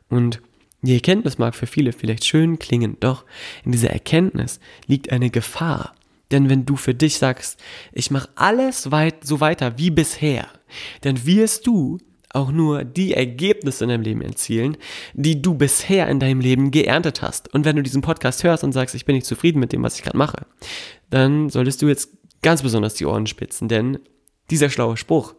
Und 0.10 0.42
die 0.82 0.94
Erkenntnis 0.94 1.38
mag 1.38 1.56
für 1.56 1.66
viele 1.66 1.92
vielleicht 1.92 2.26
schön 2.26 2.60
klingen, 2.60 2.98
doch 3.00 3.26
in 3.66 3.72
dieser 3.72 3.90
Erkenntnis 3.90 4.60
liegt 4.86 5.12
eine 5.12 5.30
Gefahr. 5.30 5.96
Denn 6.32 6.50
wenn 6.50 6.66
du 6.66 6.76
für 6.76 6.94
dich 6.94 7.18
sagst, 7.18 7.60
ich 7.92 8.12
mache 8.12 8.30
alles 8.36 8.92
weit, 8.92 9.26
so 9.26 9.40
weiter 9.40 9.78
wie 9.78 9.92
bisher, 9.92 10.48
dann 11.02 11.26
wirst 11.26 11.68
du 11.68 12.00
auch 12.34 12.52
nur 12.52 12.84
die 12.84 13.14
Ergebnisse 13.14 13.86
in 13.86 13.90
deinem 13.90 14.02
Leben 14.02 14.22
erzielen, 14.22 14.76
die 15.14 15.42
du 15.42 15.54
bisher 15.54 16.08
in 16.10 16.20
deinem 16.20 16.42
Leben 16.42 16.72
geerntet 16.72 17.22
hast. 17.22 17.54
Und 17.54 17.64
wenn 17.64 17.76
du 17.76 17.84
diesen 17.84 18.02
Podcast 18.02 18.44
hörst 18.44 18.64
und 18.64 18.74
sagst, 18.74 18.96
ich 18.96 19.06
bin 19.06 19.16
nicht 19.16 19.28
zufrieden 19.28 19.60
mit 19.60 19.72
dem, 19.72 19.84
was 19.84 19.96
ich 19.96 20.04
gerade 20.04 20.18
mache, 20.18 20.46
dann 21.10 21.50
solltest 21.50 21.82
du 21.82 21.88
jetzt 21.88 22.10
ganz 22.42 22.64
besonders 22.64 22.96
die 22.96 23.06
Ohren 23.06 23.28
spitzen, 23.28 23.68
denn 23.68 24.00
dieser 24.50 24.70
schlaue 24.70 24.98
Spruch, 24.98 25.36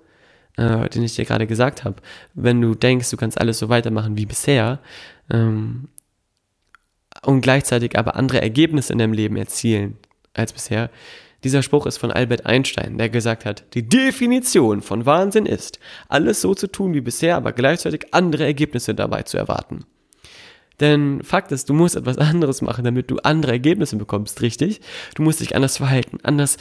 äh, 0.57 0.89
den 0.89 1.03
ich 1.03 1.17
dir 1.17 1.25
gerade 1.25 1.47
gesagt 1.47 1.85
habe, 1.85 1.97
wenn 2.33 2.61
du 2.61 2.75
denkst, 2.75 3.11
du 3.11 3.17
kannst 3.17 3.41
alles 3.41 3.59
so 3.59 3.69
weitermachen 3.69 4.17
wie 4.17 4.27
bisher, 4.27 4.81
ähm, 5.31 5.89
und 7.23 7.41
gleichzeitig 7.41 7.99
aber 7.99 8.17
andere 8.17 8.41
Ergebnisse 8.41 8.93
in 8.93 8.99
deinem 8.99 9.13
Leben 9.13 9.37
erzielen 9.37 9.97
als 10.35 10.53
bisher, 10.53 10.91
dieser 11.45 11.63
Spruch 11.63 11.87
ist 11.87 11.99
von 11.99 12.11
Albert 12.11 12.47
Einstein, 12.47 12.99
der 12.99 13.11
gesagt 13.11 13.45
hat, 13.45 13.65
die 13.75 13.89
Definition 13.89 14.83
von 14.83 15.07
Wahnsinn 15.07 15.47
ist, 15.47 15.79
alles 16.09 16.41
so 16.41 16.55
zu 16.55 16.67
tun 16.67 16.95
wie 16.95 17.01
bisher, 17.01 17.37
aber 17.37 17.53
gleichzeitig 17.53 18.13
andere 18.13 18.45
Ergebnisse 18.45 18.95
dabei 18.95 19.23
zu 19.23 19.37
erwarten. 19.37 19.85
Denn 20.81 21.23
Fakt 21.23 21.53
ist, 21.53 21.69
du 21.69 21.75
musst 21.75 21.95
etwas 21.95 22.19
anderes 22.19 22.61
machen, 22.61 22.85
damit 22.85 23.11
du 23.11 23.19
andere 23.19 23.53
Ergebnisse 23.53 23.97
bekommst, 23.97 24.43
richtig? 24.43 24.81
Du 25.15 25.23
musst 25.23 25.41
dich 25.41 25.55
anders 25.55 25.77
verhalten, 25.77 26.19
anders, 26.25 26.57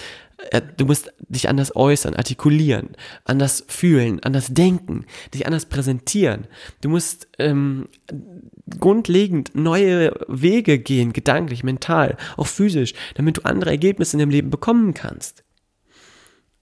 äh, 0.51 0.61
du 0.77 0.85
musst 0.85 1.11
dich 1.19 1.49
anders 1.49 1.75
äußern, 1.75 2.15
artikulieren, 2.15 2.89
anders 3.25 3.63
fühlen, 3.67 4.19
anders 4.21 4.47
denken, 4.49 5.05
dich 5.33 5.47
anders 5.47 5.65
präsentieren. 5.65 6.47
Du 6.81 6.89
musst 6.89 7.27
ähm, 7.39 7.87
grundlegend 8.80 9.56
neue 9.56 10.13
Wege 10.28 10.80
gehen, 10.80 11.13
gedanklich, 11.13 11.63
mental, 11.63 12.17
auch 12.38 12.47
physisch, 12.47 12.93
damit 13.15 13.38
du 13.38 13.41
andere 13.43 13.71
Ergebnisse 13.71 14.15
in 14.15 14.19
deinem 14.19 14.30
Leben 14.30 14.49
bekommen 14.49 14.93
kannst. 14.93 15.43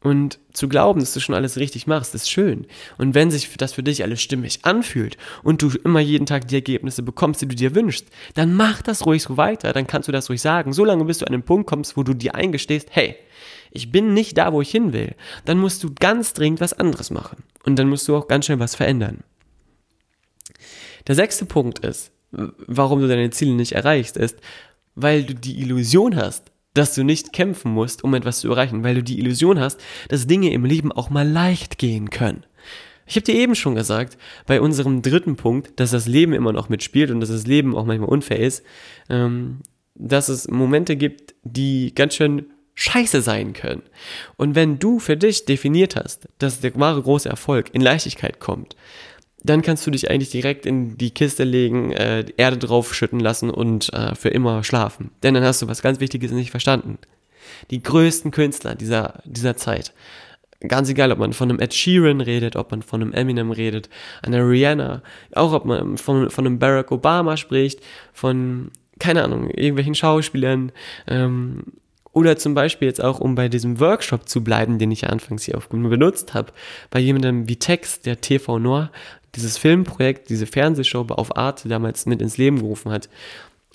Und 0.04 0.40
zu 0.52 0.68
glauben, 0.68 1.00
dass 1.00 1.14
du 1.14 1.20
schon 1.20 1.36
alles 1.36 1.58
richtig 1.58 1.86
machst, 1.86 2.16
ist 2.16 2.30
schön. 2.30 2.66
Und 2.98 3.14
wenn 3.14 3.30
sich 3.30 3.56
das 3.58 3.74
für 3.74 3.84
dich 3.84 4.02
alles 4.02 4.20
stimmig 4.20 4.60
anfühlt 4.64 5.16
und 5.44 5.62
du 5.62 5.70
immer 5.84 6.00
jeden 6.00 6.26
Tag 6.26 6.48
die 6.48 6.56
Ergebnisse 6.56 7.04
bekommst, 7.04 7.44
die 7.44 7.48
du 7.48 7.56
dir 7.56 7.76
wünschst, 7.76 8.08
dann 8.34 8.56
mach 8.56 8.82
das 8.82 9.06
ruhig 9.06 9.22
so 9.22 9.38
weiter, 9.38 9.74
dann 9.74 9.86
kannst 9.86 10.08
du 10.08 10.12
das 10.12 10.28
ruhig 10.30 10.42
sagen, 10.42 10.74
solange 10.74 11.06
bis 11.06 11.20
du 11.20 11.28
an 11.28 11.34
den 11.34 11.44
Punkt 11.44 11.68
kommst, 11.68 11.98
wo 11.98 12.04
du 12.04 12.16
dir 12.16 12.34
eingestehst, 12.34 12.88
hey, 12.90 13.16
ich 13.70 13.92
bin 13.92 14.16
nicht 14.16 14.40
da, 14.40 14.52
wo 14.54 14.62
ich 14.62 14.72
hin 14.72 14.92
will, 14.92 15.14
dann 15.46 15.60
musst 15.60 15.84
du 15.84 15.94
ganz 15.94 16.34
dringend 16.34 16.62
was 16.62 16.74
anderes 16.74 17.12
machen. 17.12 17.44
Und 17.64 17.78
dann 17.78 17.88
musst 17.88 18.08
du 18.08 18.16
auch 18.16 18.28
ganz 18.28 18.46
schnell 18.46 18.60
was 18.60 18.76
verändern. 18.76 19.24
Der 21.08 21.16
sechste 21.16 21.46
Punkt 21.46 21.80
ist, 21.80 22.12
warum 22.32 23.02
du 23.02 23.08
deine 23.08 23.30
Ziele 23.30 23.54
nicht 23.54 23.74
erreichst, 23.74 24.18
ist, 24.18 24.38
weil 24.96 25.24
du 25.24 25.34
die 25.36 25.60
Illusion 25.60 26.16
hast, 26.16 26.52
dass 26.74 26.96
du 26.96 27.04
nicht 27.04 27.34
kämpfen 27.34 27.72
musst, 27.72 28.04
um 28.04 28.14
etwas 28.14 28.40
zu 28.40 28.50
erreichen, 28.50 28.84
weil 28.84 28.96
du 28.96 29.04
die 29.04 29.20
Illusion 29.20 29.60
hast, 29.60 29.80
dass 30.08 30.28
Dinge 30.28 30.52
im 30.52 30.66
Leben 30.66 30.92
auch 30.92 31.10
mal 31.10 31.28
leicht 31.28 31.78
gehen 31.78 32.10
können. 32.10 32.46
Ich 33.06 33.16
habe 33.16 33.26
dir 33.26 33.36
eben 33.36 33.56
schon 33.56 33.76
gesagt, 33.76 34.18
bei 34.46 34.62
unserem 34.62 35.02
dritten 35.02 35.36
Punkt, 35.36 35.80
dass 35.80 35.92
das 35.92 36.08
Leben 36.08 36.34
immer 36.34 36.54
noch 36.54 36.70
mitspielt 36.70 37.12
und 37.12 37.20
dass 37.20 37.30
das 37.30 37.46
Leben 37.46 37.76
auch 37.76 37.86
manchmal 37.86 38.10
unfair 38.10 38.40
ist, 38.40 38.64
ähm, 39.10 39.60
dass 39.96 40.30
es 40.30 40.48
Momente 40.48 40.96
gibt, 40.96 41.36
die 41.44 41.94
ganz 41.94 42.16
schön 42.16 42.46
scheiße 42.74 43.22
sein 43.22 43.52
können. 43.52 43.84
Und 44.38 44.56
wenn 44.56 44.80
du 44.80 45.00
für 45.00 45.18
dich 45.18 45.46
definiert 45.46 45.98
hast, 45.98 46.30
dass 46.40 46.62
der 46.62 46.74
wahre 46.80 47.02
große 47.02 47.28
Erfolg 47.28 47.70
in 47.74 47.82
Leichtigkeit 47.82 48.40
kommt, 48.40 48.78
dann 49.44 49.62
kannst 49.62 49.86
du 49.88 49.92
dich 49.92 50.10
eigentlich 50.10 50.30
direkt 50.30 50.66
in 50.66 50.98
die 50.98 51.12
Kiste 51.12 51.44
legen, 51.44 51.92
äh, 51.92 52.26
Erde 52.38 52.58
draufschütten 52.58 53.20
lassen 53.20 53.50
und 53.50 53.92
äh, 53.94 54.16
für 54.16 54.30
immer 54.30 54.64
schlafen. 54.64 55.12
Denn 55.24 55.34
dann 55.34 55.44
hast 55.44 55.62
du 55.62 55.68
was 55.68 55.82
ganz 55.82 56.00
Wichtiges 56.00 56.32
nicht 56.32 56.52
verstanden. 56.52 56.98
Die 57.70 57.82
größten 57.82 58.32
Künstler 58.32 58.76
dieser, 58.76 59.22
dieser 59.26 59.58
Zeit, 59.58 59.94
ganz 60.68 60.90
egal, 60.90 61.12
ob 61.12 61.20
man 61.20 61.34
von 61.34 61.50
einem 61.50 61.60
Ed 61.60 61.74
Sheeran 61.74 62.22
redet, 62.22 62.56
ob 62.56 62.72
man 62.72 62.82
von 62.82 63.02
einem 63.02 63.14
Eminem 63.14 63.52
redet, 63.52 63.90
einer 64.22 64.48
Rihanna, 64.48 65.02
auch 65.34 65.54
ob 65.54 65.66
man 65.66 65.98
von, 65.98 66.30
von 66.30 66.46
einem 66.46 66.60
Barack 66.60 66.92
Obama 66.92 67.38
spricht, 67.38 67.82
von, 68.14 68.72
keine 69.00 69.24
Ahnung, 69.24 69.50
irgendwelchen 69.50 69.96
Schauspielern, 69.96 70.72
ähm, 71.08 71.64
oder 72.14 72.38
zum 72.38 72.54
Beispiel 72.54 72.90
jetzt 72.90 73.02
auch, 73.02 73.20
um 73.20 73.36
bei 73.36 73.48
diesem 73.48 73.80
Workshop 73.80 74.28
zu 74.28 74.44
bleiben, 74.44 74.80
den 74.80 74.92
ich 74.92 75.02
ja 75.02 75.10
anfangs 75.10 75.44
hier 75.44 75.56
auf 75.56 75.70
benutzt 75.70 76.34
habe, 76.34 76.52
bei 76.90 77.00
jemandem 77.00 77.48
wie 77.48 77.56
Tex, 77.56 78.02
der 78.02 78.20
TV 78.20 78.60
Noir, 78.60 78.92
dieses 79.36 79.58
Filmprojekt, 79.58 80.30
diese 80.30 80.46
Fernsehshow 80.46 81.06
auf 81.10 81.38
Arte 81.38 81.70
damals 81.70 82.06
mit 82.06 82.22
ins 82.22 82.38
Leben 82.38 82.60
gerufen 82.60 82.92
hat, 82.92 83.10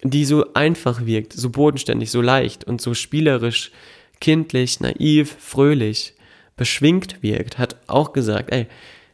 die 0.02 0.24
so 0.24 0.52
einfach 0.54 1.06
wirkt, 1.06 1.32
so 1.32 1.50
bodenständig, 1.50 2.10
so 2.10 2.20
leicht 2.20 2.64
und 2.64 2.80
so 2.80 2.94
spielerisch, 2.94 3.72
kindlich, 4.20 4.80
naiv, 4.80 5.36
fröhlich, 5.38 6.14
beschwingt 6.56 7.22
wirkt, 7.22 7.58
hat 7.58 7.76
auch 7.86 8.12
gesagt, 8.12 8.52
ey, 8.52 8.66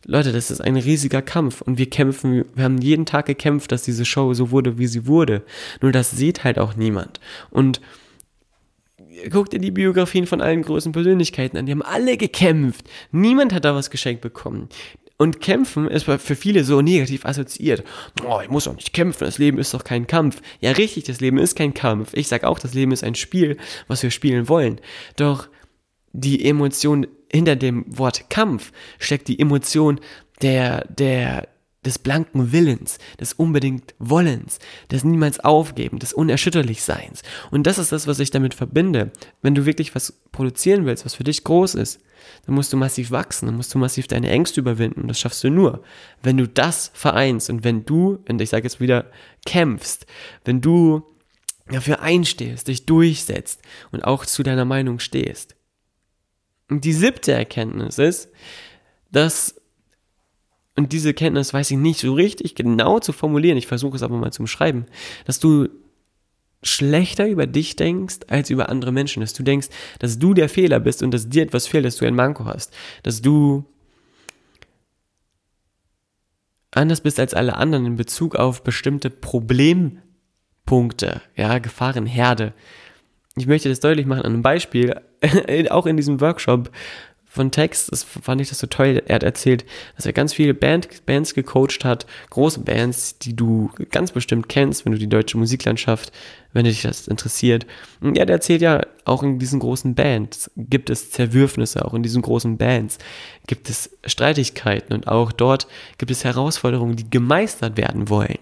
Leute, 0.04 0.32
das 0.32 0.50
ist 0.50 0.60
ein 0.60 0.76
riesiger 0.76 1.22
Kampf 1.22 1.60
und 1.60 1.78
wir 1.78 1.88
kämpfen, 1.88 2.44
wir 2.54 2.64
haben 2.64 2.78
jeden 2.78 3.06
Tag 3.06 3.26
gekämpft, 3.26 3.70
dass 3.70 3.84
diese 3.84 4.04
Show 4.04 4.34
so 4.34 4.50
wurde, 4.50 4.78
wie 4.78 4.88
sie 4.88 5.06
wurde. 5.06 5.42
Nur 5.80 5.92
das 5.92 6.10
sieht 6.10 6.42
halt 6.42 6.58
auch 6.58 6.74
niemand. 6.74 7.20
Und 7.50 7.80
guck 9.30 9.50
dir 9.50 9.60
die 9.60 9.70
Biografien 9.70 10.26
von 10.26 10.40
allen 10.40 10.62
großen 10.62 10.90
Persönlichkeiten 10.90 11.56
an, 11.56 11.66
die 11.66 11.72
haben 11.72 11.82
alle 11.82 12.16
gekämpft. 12.16 12.88
Niemand 13.12 13.52
hat 13.52 13.64
da 13.64 13.76
was 13.76 13.90
geschenkt 13.90 14.22
bekommen. 14.22 14.68
Und 15.22 15.40
kämpfen 15.40 15.86
ist 15.86 16.02
für 16.02 16.34
viele 16.34 16.64
so 16.64 16.80
negativ 16.80 17.24
assoziiert. 17.24 17.84
Oh, 18.26 18.40
ich 18.42 18.50
muss 18.50 18.64
doch 18.64 18.74
nicht 18.74 18.92
kämpfen, 18.92 19.24
das 19.24 19.38
Leben 19.38 19.56
ist 19.58 19.72
doch 19.72 19.84
kein 19.84 20.08
Kampf. 20.08 20.42
Ja, 20.58 20.72
richtig, 20.72 21.04
das 21.04 21.20
Leben 21.20 21.38
ist 21.38 21.54
kein 21.54 21.74
Kampf. 21.74 22.12
Ich 22.14 22.26
sag 22.26 22.42
auch, 22.42 22.58
das 22.58 22.74
Leben 22.74 22.90
ist 22.90 23.04
ein 23.04 23.14
Spiel, 23.14 23.56
was 23.86 24.02
wir 24.02 24.10
spielen 24.10 24.48
wollen. 24.48 24.80
Doch 25.14 25.46
die 26.12 26.44
Emotion 26.44 27.06
hinter 27.30 27.54
dem 27.54 27.84
Wort 27.86 28.30
Kampf 28.30 28.72
steckt 28.98 29.28
die 29.28 29.38
Emotion 29.38 30.00
der, 30.42 30.88
der, 30.88 31.46
des 31.84 31.98
blanken 31.98 32.52
Willens, 32.52 32.98
des 33.18 33.32
unbedingt 33.32 33.94
Wollens, 33.98 34.58
des 34.90 35.02
niemals 35.02 35.40
Aufgeben, 35.40 35.98
des 35.98 36.12
Unerschütterlichseins. 36.12 37.22
Und 37.50 37.66
das 37.66 37.78
ist 37.78 37.90
das, 37.90 38.06
was 38.06 38.20
ich 38.20 38.30
damit 38.30 38.54
verbinde. 38.54 39.10
Wenn 39.42 39.54
du 39.54 39.66
wirklich 39.66 39.94
was 39.94 40.12
produzieren 40.30 40.86
willst, 40.86 41.04
was 41.04 41.14
für 41.14 41.24
dich 41.24 41.42
groß 41.42 41.74
ist, 41.74 42.00
dann 42.46 42.54
musst 42.54 42.72
du 42.72 42.76
massiv 42.76 43.10
wachsen, 43.10 43.46
dann 43.46 43.56
musst 43.56 43.74
du 43.74 43.78
massiv 43.78 44.06
deine 44.06 44.30
Ängste 44.30 44.60
überwinden. 44.60 45.02
Und 45.02 45.08
das 45.08 45.18
schaffst 45.18 45.42
du 45.42 45.50
nur, 45.50 45.82
wenn 46.22 46.36
du 46.36 46.46
das 46.46 46.92
vereinst 46.94 47.50
und 47.50 47.64
wenn 47.64 47.84
du, 47.84 48.22
und 48.28 48.40
ich 48.40 48.50
sage 48.50 48.64
jetzt 48.64 48.80
wieder, 48.80 49.10
kämpfst, 49.44 50.06
wenn 50.44 50.60
du 50.60 51.02
dafür 51.68 52.00
einstehst, 52.00 52.68
dich 52.68 52.86
durchsetzt 52.86 53.60
und 53.90 54.04
auch 54.04 54.24
zu 54.24 54.44
deiner 54.44 54.64
Meinung 54.64 55.00
stehst. 55.00 55.56
Und 56.70 56.84
die 56.84 56.92
siebte 56.92 57.32
Erkenntnis 57.32 57.98
ist, 57.98 58.28
dass 59.10 59.61
und 60.76 60.92
diese 60.92 61.14
Kenntnis 61.14 61.52
weiß 61.52 61.70
ich 61.70 61.76
nicht 61.76 62.00
so 62.00 62.14
richtig 62.14 62.54
genau 62.54 62.98
zu 62.98 63.12
formulieren, 63.12 63.58
ich 63.58 63.66
versuche 63.66 63.96
es 63.96 64.02
aber 64.02 64.16
mal 64.16 64.32
zu 64.32 64.46
schreiben, 64.46 64.86
dass 65.26 65.38
du 65.38 65.68
schlechter 66.62 67.28
über 67.28 67.46
dich 67.46 67.76
denkst 67.76 68.20
als 68.28 68.50
über 68.50 68.68
andere 68.68 68.92
Menschen, 68.92 69.20
dass 69.20 69.32
du 69.32 69.42
denkst, 69.42 69.68
dass 69.98 70.18
du 70.18 70.32
der 70.32 70.48
Fehler 70.48 70.80
bist 70.80 71.02
und 71.02 71.12
dass 71.12 71.28
dir 71.28 71.42
etwas 71.42 71.66
fehlt, 71.66 71.84
dass 71.84 71.96
du 71.96 72.06
ein 72.06 72.14
Manko 72.14 72.44
hast, 72.44 72.72
dass 73.02 73.20
du 73.20 73.64
anders 76.70 77.00
bist 77.00 77.20
als 77.20 77.34
alle 77.34 77.56
anderen 77.56 77.86
in 77.86 77.96
Bezug 77.96 78.36
auf 78.36 78.62
bestimmte 78.62 79.10
Problempunkte, 79.10 81.20
ja, 81.36 81.58
Gefahrenherde. 81.58 82.54
Ich 83.36 83.46
möchte 83.46 83.68
das 83.68 83.80
deutlich 83.80 84.06
machen 84.06 84.22
an 84.22 84.32
einem 84.32 84.42
Beispiel. 84.42 85.00
Auch 85.70 85.86
in 85.86 85.96
diesem 85.96 86.20
Workshop 86.20 86.70
von 87.32 87.50
Text, 87.50 87.90
das 87.90 88.02
fand 88.02 88.42
ich 88.42 88.50
das 88.50 88.58
so 88.58 88.66
toll. 88.66 89.02
Er 89.06 89.14
hat 89.14 89.22
erzählt, 89.22 89.64
dass 89.96 90.04
er 90.04 90.12
ganz 90.12 90.34
viele 90.34 90.52
Band, 90.52 91.06
Bands 91.06 91.32
gecoacht 91.32 91.82
hat, 91.82 92.04
große 92.28 92.60
Bands, 92.60 93.16
die 93.16 93.34
du 93.34 93.70
ganz 93.90 94.12
bestimmt 94.12 94.50
kennst, 94.50 94.84
wenn 94.84 94.92
du 94.92 94.98
die 94.98 95.08
deutsche 95.08 95.38
Musiklandschaft, 95.38 96.12
wenn 96.52 96.66
dich 96.66 96.82
das 96.82 97.08
interessiert. 97.08 97.66
Und 98.02 98.18
er 98.18 98.22
hat 98.22 98.30
erzählt 98.30 98.60
ja, 98.60 98.82
auch 99.06 99.22
in 99.22 99.38
diesen 99.38 99.60
großen 99.60 99.94
Bands 99.94 100.50
gibt 100.58 100.90
es 100.90 101.10
Zerwürfnisse, 101.10 101.82
auch 101.86 101.94
in 101.94 102.02
diesen 102.02 102.20
großen 102.20 102.58
Bands 102.58 102.98
gibt 103.46 103.70
es 103.70 103.96
Streitigkeiten 104.04 104.92
und 104.92 105.08
auch 105.08 105.32
dort 105.32 105.66
gibt 105.96 106.10
es 106.10 106.24
Herausforderungen, 106.24 106.96
die 106.96 107.08
gemeistert 107.08 107.78
werden 107.78 108.10
wollen. 108.10 108.40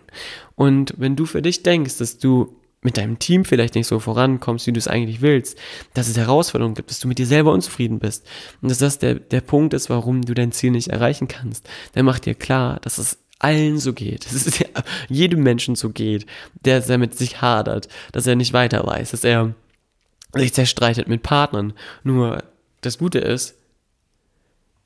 Und 0.56 0.94
wenn 0.96 1.14
du 1.14 1.26
für 1.26 1.42
dich 1.42 1.62
denkst, 1.62 1.98
dass 1.98 2.18
du 2.18 2.56
mit 2.82 2.96
deinem 2.96 3.18
Team 3.18 3.44
vielleicht 3.44 3.74
nicht 3.74 3.86
so 3.86 4.00
vorankommst, 4.00 4.66
wie 4.66 4.72
du 4.72 4.78
es 4.78 4.88
eigentlich 4.88 5.20
willst, 5.20 5.58
dass 5.92 6.08
es 6.08 6.16
Herausforderungen 6.16 6.74
gibt, 6.74 6.90
dass 6.90 7.00
du 7.00 7.08
mit 7.08 7.18
dir 7.18 7.26
selber 7.26 7.52
unzufrieden 7.52 7.98
bist 7.98 8.26
und 8.62 8.70
dass 8.70 8.78
das 8.78 8.98
der, 8.98 9.16
der 9.16 9.42
Punkt 9.42 9.74
ist, 9.74 9.90
warum 9.90 10.22
du 10.22 10.32
dein 10.32 10.52
Ziel 10.52 10.70
nicht 10.70 10.88
erreichen 10.88 11.28
kannst, 11.28 11.68
dann 11.92 12.06
mach 12.06 12.18
dir 12.18 12.34
klar, 12.34 12.78
dass 12.80 12.98
es 12.98 13.18
allen 13.38 13.78
so 13.78 13.92
geht, 13.92 14.26
dass 14.32 14.46
es 14.46 14.64
jedem 15.08 15.42
Menschen 15.42 15.74
so 15.74 15.90
geht, 15.90 16.26
der 16.64 16.80
damit 16.80 17.18
sich 17.18 17.42
hadert, 17.42 17.88
dass 18.12 18.26
er 18.26 18.36
nicht 18.36 18.52
weiter 18.52 18.86
weiß, 18.86 19.10
dass 19.10 19.24
er 19.24 19.54
sich 20.34 20.54
zerstreitet 20.54 21.08
mit 21.08 21.22
Partnern. 21.22 21.72
Nur 22.04 22.44
das 22.80 22.98
Gute 22.98 23.18
ist, 23.18 23.56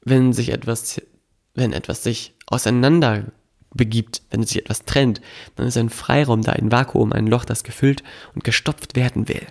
wenn 0.02 0.33
sich 0.33 0.50
etwas, 0.50 1.00
wenn 1.54 1.72
etwas 1.72 2.02
sich 2.02 2.35
auseinander 2.46 3.24
begibt, 3.74 4.22
wenn 4.30 4.42
sich 4.42 4.58
etwas 4.58 4.84
trennt, 4.84 5.20
dann 5.56 5.66
ist 5.66 5.76
ein 5.76 5.90
Freiraum 5.90 6.42
da, 6.42 6.52
ein 6.52 6.72
Vakuum, 6.72 7.12
ein 7.12 7.26
Loch, 7.26 7.44
das 7.44 7.64
gefüllt 7.64 8.02
und 8.34 8.44
gestopft 8.44 8.96
werden 8.96 9.28
will. 9.28 9.42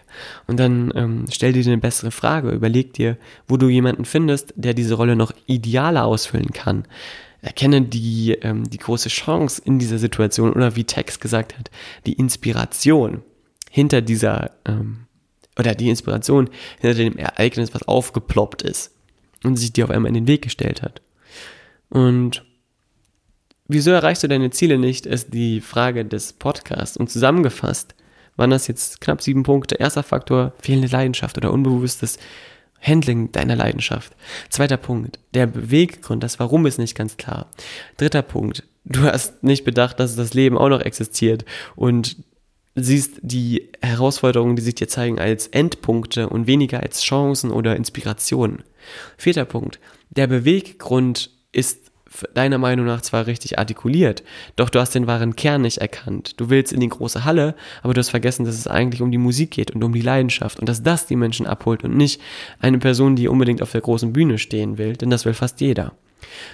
Und 0.47 0.59
dann 0.59 0.91
ähm, 0.95 1.25
stell 1.31 1.53
dir 1.53 1.63
eine 1.65 1.77
bessere 1.77 2.11
Frage, 2.11 2.49
überleg 2.49 2.93
dir, 2.93 3.17
wo 3.47 3.57
du 3.57 3.67
jemanden 3.67 4.05
findest, 4.05 4.53
der 4.55 4.73
diese 4.73 4.95
Rolle 4.95 5.15
noch 5.15 5.33
idealer 5.45 6.05
ausfüllen 6.05 6.51
kann. 6.53 6.85
Erkenne 7.41 7.81
die, 7.81 8.31
ähm, 8.41 8.69
die 8.69 8.77
große 8.77 9.09
Chance 9.09 9.61
in 9.63 9.77
dieser 9.77 9.97
Situation 9.99 10.53
oder 10.53 10.75
wie 10.77 10.85
Tex 10.85 11.19
gesagt 11.19 11.57
hat, 11.57 11.69
die 12.05 12.13
Inspiration 12.13 13.21
hinter 13.69 14.01
dieser, 14.01 14.51
ähm, 14.65 15.05
oder 15.59 15.75
die 15.75 15.89
Inspiration 15.89 16.49
hinter 16.79 16.95
dem 16.95 17.17
Ereignis, 17.17 17.73
was 17.73 17.87
aufgeploppt 17.87 18.61
ist 18.61 18.91
und 19.43 19.57
sich 19.57 19.73
dir 19.73 19.83
auf 19.83 19.91
einmal 19.91 20.09
in 20.09 20.15
den 20.15 20.27
Weg 20.27 20.41
gestellt 20.41 20.81
hat. 20.81 21.01
Und 21.89 22.45
Wieso 23.67 23.91
erreichst 23.91 24.23
du 24.23 24.27
deine 24.27 24.49
Ziele 24.49 24.77
nicht, 24.77 25.05
ist 25.05 25.33
die 25.33 25.61
Frage 25.61 26.03
des 26.05 26.33
Podcasts. 26.33 26.97
Und 26.97 27.09
zusammengefasst 27.09 27.95
waren 28.35 28.49
das 28.49 28.67
jetzt 28.67 28.99
knapp 28.99 29.21
sieben 29.21 29.43
Punkte. 29.43 29.75
Erster 29.75 30.03
Faktor, 30.03 30.53
fehlende 30.59 30.89
Leidenschaft 30.89 31.37
oder 31.37 31.51
unbewusstes 31.51 32.17
Handling 32.81 33.31
deiner 33.31 33.55
Leidenschaft. 33.55 34.13
Zweiter 34.49 34.77
Punkt, 34.77 35.19
der 35.33 35.47
Beweggrund, 35.47 36.23
das 36.23 36.39
Warum 36.39 36.65
ist 36.65 36.77
nicht 36.77 36.95
ganz 36.95 37.15
klar. 37.15 37.49
Dritter 37.95 38.21
Punkt, 38.21 38.63
du 38.83 39.03
hast 39.03 39.43
nicht 39.43 39.63
bedacht, 39.63 39.99
dass 39.99 40.15
das 40.15 40.33
Leben 40.33 40.57
auch 40.57 40.69
noch 40.69 40.81
existiert 40.81 41.45
und 41.75 42.17
siehst 42.75 43.19
die 43.21 43.69
Herausforderungen, 43.81 44.55
die 44.55 44.61
sich 44.61 44.75
dir 44.75 44.87
zeigen, 44.87 45.19
als 45.19 45.47
Endpunkte 45.47 46.27
und 46.27 46.47
weniger 46.47 46.81
als 46.81 47.01
Chancen 47.01 47.51
oder 47.51 47.75
Inspirationen. 47.75 48.63
Vierter 49.17 49.45
Punkt, 49.45 49.79
der 50.09 50.27
Beweggrund 50.27 51.29
ist 51.51 51.82
deiner 52.33 52.57
Meinung 52.57 52.85
nach 52.85 53.01
zwar 53.01 53.27
richtig 53.27 53.59
artikuliert, 53.59 54.23
doch 54.55 54.69
du 54.69 54.79
hast 54.79 54.95
den 54.95 55.07
wahren 55.07 55.35
Kern 55.35 55.61
nicht 55.61 55.79
erkannt. 55.79 56.39
Du 56.39 56.49
willst 56.49 56.73
in 56.73 56.79
die 56.79 56.89
große 56.89 57.25
Halle, 57.25 57.55
aber 57.81 57.93
du 57.93 57.99
hast 57.99 58.09
vergessen, 58.09 58.45
dass 58.45 58.55
es 58.55 58.67
eigentlich 58.67 59.01
um 59.01 59.11
die 59.11 59.17
Musik 59.17 59.51
geht 59.51 59.71
und 59.71 59.83
um 59.83 59.93
die 59.93 60.01
Leidenschaft 60.01 60.59
und 60.59 60.69
dass 60.69 60.83
das 60.83 61.05
die 61.07 61.15
Menschen 61.15 61.47
abholt 61.47 61.83
und 61.83 61.95
nicht 61.95 62.21
eine 62.59 62.79
Person, 62.79 63.15
die 63.15 63.27
unbedingt 63.27 63.61
auf 63.61 63.71
der 63.71 63.81
großen 63.81 64.13
Bühne 64.13 64.37
stehen 64.37 64.77
will, 64.77 64.93
denn 64.93 65.09
das 65.09 65.25
will 65.25 65.33
fast 65.33 65.61
jeder. 65.61 65.93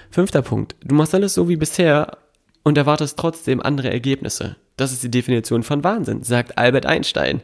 Fünfter 0.10 0.42
Punkt. 0.42 0.76
Du 0.84 0.96
machst 0.96 1.14
alles 1.14 1.34
so 1.34 1.50
wie 1.50 1.58
bisher 1.58 2.18
und 2.64 2.78
erwartest 2.78 3.18
trotzdem 3.18 3.62
andere 3.62 3.90
Ergebnisse. 3.92 4.56
Das 4.78 4.92
ist 4.92 5.04
die 5.04 5.12
Definition 5.12 5.64
von 5.64 5.84
Wahnsinn, 5.84 6.24
sagt 6.24 6.58
Albert 6.58 6.86
Einstein. 6.86 7.42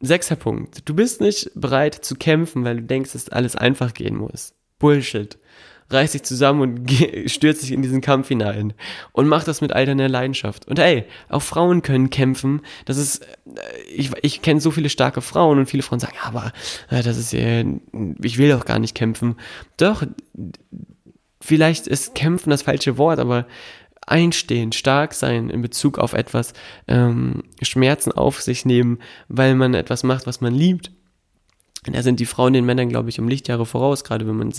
Sechster 0.00 0.36
Punkt. 0.36 0.88
Du 0.88 0.94
bist 0.94 1.20
nicht 1.20 1.50
bereit 1.54 1.94
zu 1.94 2.16
kämpfen, 2.16 2.64
weil 2.64 2.76
du 2.76 2.82
denkst, 2.82 3.12
dass 3.12 3.28
alles 3.28 3.56
einfach 3.56 3.94
gehen 3.94 4.16
muss. 4.16 4.54
Bullshit 4.78 5.38
reißt 5.90 6.12
sich 6.12 6.22
zusammen 6.22 6.60
und 6.60 6.90
stürzt 7.30 7.60
sich 7.60 7.72
in 7.72 7.82
diesen 7.82 8.00
Kampf 8.00 8.28
hinein 8.28 8.72
und 9.12 9.28
macht 9.28 9.48
das 9.48 9.60
mit 9.60 9.72
all 9.72 9.86
deiner 9.86 10.08
Leidenschaft. 10.08 10.66
Und 10.66 10.78
ey, 10.78 11.04
auch 11.28 11.42
Frauen 11.42 11.82
können 11.82 12.10
kämpfen. 12.10 12.62
Das 12.84 12.96
ist, 12.96 13.22
äh, 13.22 13.26
ich, 13.94 14.10
ich 14.22 14.42
kenne 14.42 14.60
so 14.60 14.70
viele 14.70 14.88
starke 14.88 15.20
Frauen 15.20 15.58
und 15.58 15.66
viele 15.66 15.82
Frauen 15.82 16.00
sagen, 16.00 16.14
ja, 16.16 16.28
aber 16.28 16.52
äh, 16.90 17.02
das 17.02 17.16
ist, 17.16 17.32
ich 17.32 18.38
will 18.38 18.50
doch 18.50 18.64
gar 18.64 18.78
nicht 18.78 18.94
kämpfen. 18.94 19.36
Doch, 19.76 20.04
vielleicht 21.40 21.86
ist 21.86 22.14
kämpfen 22.14 22.50
das 22.50 22.62
falsche 22.62 22.98
Wort, 22.98 23.18
aber 23.18 23.46
einstehen, 24.06 24.72
stark 24.72 25.14
sein 25.14 25.50
in 25.50 25.62
Bezug 25.62 25.98
auf 25.98 26.12
etwas, 26.12 26.52
ähm, 26.88 27.44
Schmerzen 27.62 28.12
auf 28.12 28.42
sich 28.42 28.64
nehmen, 28.64 28.98
weil 29.28 29.54
man 29.54 29.74
etwas 29.74 30.02
macht, 30.02 30.26
was 30.26 30.40
man 30.40 30.54
liebt. 30.54 30.90
Da 31.84 32.02
sind 32.02 32.20
die 32.20 32.26
Frauen 32.26 32.54
den 32.54 32.64
Männern, 32.64 32.88
glaube 32.88 33.10
ich, 33.10 33.20
um 33.20 33.28
Lichtjahre 33.28 33.66
voraus, 33.66 34.04
gerade 34.04 34.26
wenn 34.26 34.36
man 34.36 34.52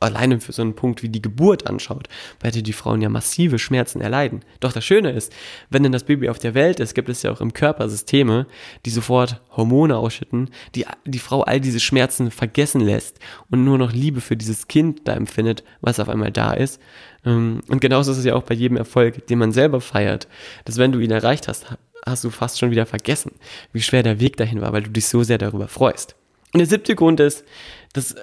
alleine 0.00 0.40
für 0.40 0.52
so 0.52 0.62
einen 0.62 0.74
Punkt 0.74 1.02
wie 1.02 1.08
die 1.08 1.22
Geburt 1.22 1.66
anschaut, 1.66 2.08
bei 2.40 2.50
die 2.50 2.72
Frauen 2.72 3.02
ja 3.02 3.08
massive 3.08 3.58
Schmerzen 3.58 4.00
erleiden. 4.00 4.42
Doch 4.60 4.72
das 4.72 4.84
Schöne 4.84 5.10
ist, 5.10 5.32
wenn 5.70 5.82
denn 5.82 5.92
das 5.92 6.04
Baby 6.04 6.28
auf 6.28 6.38
der 6.38 6.54
Welt 6.54 6.80
ist, 6.80 6.94
gibt 6.94 7.08
es 7.08 7.22
ja 7.22 7.30
auch 7.30 7.40
im 7.40 7.52
Körper 7.52 7.88
Systeme, 7.88 8.46
die 8.84 8.90
sofort 8.90 9.40
Hormone 9.56 9.96
ausschütten, 9.96 10.50
die 10.74 10.86
die 11.04 11.18
Frau 11.18 11.42
all 11.42 11.60
diese 11.60 11.80
Schmerzen 11.80 12.30
vergessen 12.30 12.80
lässt 12.80 13.18
und 13.50 13.64
nur 13.64 13.78
noch 13.78 13.92
Liebe 13.92 14.20
für 14.20 14.36
dieses 14.36 14.68
Kind 14.68 15.06
da 15.06 15.14
empfindet, 15.14 15.64
was 15.80 16.00
auf 16.00 16.08
einmal 16.08 16.32
da 16.32 16.52
ist. 16.52 16.80
Ähm, 17.24 17.60
und 17.68 17.80
genauso 17.80 18.12
ist 18.12 18.18
es 18.18 18.24
ja 18.24 18.34
auch 18.34 18.44
bei 18.44 18.54
jedem 18.54 18.76
Erfolg, 18.76 19.26
den 19.26 19.38
man 19.38 19.52
selber 19.52 19.80
feiert, 19.80 20.28
dass 20.64 20.78
wenn 20.78 20.92
du 20.92 21.00
ihn 21.00 21.10
erreicht 21.10 21.48
hast, 21.48 21.66
hast 22.06 22.24
du 22.24 22.30
fast 22.30 22.58
schon 22.58 22.70
wieder 22.70 22.86
vergessen, 22.86 23.32
wie 23.72 23.82
schwer 23.82 24.02
der 24.02 24.20
Weg 24.20 24.36
dahin 24.36 24.60
war, 24.60 24.72
weil 24.72 24.82
du 24.82 24.90
dich 24.90 25.06
so 25.06 25.22
sehr 25.22 25.38
darüber 25.38 25.68
freust. 25.68 26.14
Und 26.52 26.58
der 26.58 26.66
siebte 26.66 26.94
Grund 26.94 27.20
ist, 27.20 27.44
dass 27.92 28.12
äh, 28.12 28.18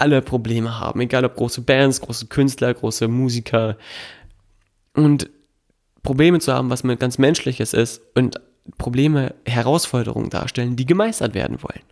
alle 0.00 0.22
Probleme 0.22 0.78
haben, 0.78 1.00
egal 1.00 1.24
ob 1.24 1.36
große 1.36 1.62
Bands, 1.62 2.00
große 2.00 2.26
Künstler, 2.26 2.72
große 2.74 3.08
Musiker. 3.08 3.76
Und 4.94 5.30
Probleme 6.02 6.40
zu 6.40 6.52
haben, 6.52 6.70
was 6.70 6.82
mit 6.82 6.98
ganz 6.98 7.18
Menschliches 7.18 7.74
ist 7.74 8.02
und 8.14 8.40
Probleme, 8.78 9.34
Herausforderungen 9.44 10.30
darstellen, 10.30 10.76
die 10.76 10.86
gemeistert 10.86 11.34
werden 11.34 11.62
wollen. 11.62 11.82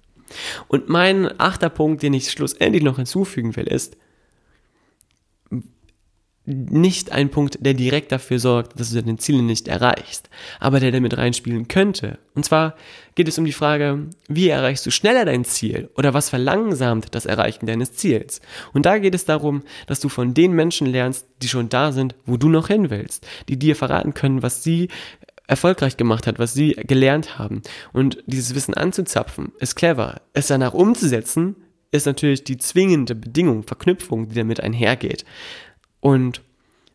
Und 0.68 0.88
mein 0.88 1.38
achter 1.38 1.70
Punkt, 1.70 2.02
den 2.02 2.14
ich 2.14 2.30
schlussendlich 2.30 2.82
noch 2.82 2.96
hinzufügen 2.96 3.56
will, 3.56 3.66
ist, 3.66 3.96
nicht 6.48 7.12
ein 7.12 7.28
Punkt, 7.28 7.58
der 7.60 7.74
direkt 7.74 8.10
dafür 8.10 8.38
sorgt, 8.38 8.80
dass 8.80 8.90
du 8.90 9.02
deine 9.02 9.18
Ziele 9.18 9.42
nicht 9.42 9.68
erreichst, 9.68 10.30
aber 10.60 10.80
der 10.80 10.92
damit 10.92 11.16
reinspielen 11.18 11.68
könnte. 11.68 12.18
Und 12.34 12.44
zwar 12.44 12.74
geht 13.14 13.28
es 13.28 13.38
um 13.38 13.44
die 13.44 13.52
Frage, 13.52 14.06
wie 14.28 14.48
erreichst 14.48 14.86
du 14.86 14.90
schneller 14.90 15.26
dein 15.26 15.44
Ziel 15.44 15.90
oder 15.96 16.14
was 16.14 16.30
verlangsamt 16.30 17.14
das 17.14 17.26
Erreichen 17.26 17.66
deines 17.66 17.92
Ziels? 17.92 18.40
Und 18.72 18.86
da 18.86 18.98
geht 18.98 19.14
es 19.14 19.26
darum, 19.26 19.62
dass 19.86 20.00
du 20.00 20.08
von 20.08 20.32
den 20.32 20.52
Menschen 20.52 20.86
lernst, 20.86 21.26
die 21.42 21.48
schon 21.48 21.68
da 21.68 21.92
sind, 21.92 22.14
wo 22.24 22.38
du 22.38 22.48
noch 22.48 22.68
hin 22.68 22.88
willst, 22.88 23.26
die 23.48 23.58
dir 23.58 23.76
verraten 23.76 24.14
können, 24.14 24.42
was 24.42 24.62
sie 24.62 24.88
erfolgreich 25.46 25.96
gemacht 25.96 26.26
hat, 26.26 26.38
was 26.38 26.54
sie 26.54 26.72
gelernt 26.72 27.38
haben. 27.38 27.62
Und 27.92 28.22
dieses 28.26 28.54
Wissen 28.54 28.74
anzuzapfen, 28.74 29.52
ist 29.58 29.76
clever. 29.76 30.22
Es 30.32 30.46
danach 30.46 30.74
umzusetzen, 30.74 31.56
ist 31.90 32.06
natürlich 32.06 32.44
die 32.44 32.58
zwingende 32.58 33.14
Bedingung, 33.14 33.62
Verknüpfung, 33.62 34.28
die 34.28 34.34
damit 34.34 34.60
einhergeht. 34.60 35.24
Und 36.00 36.42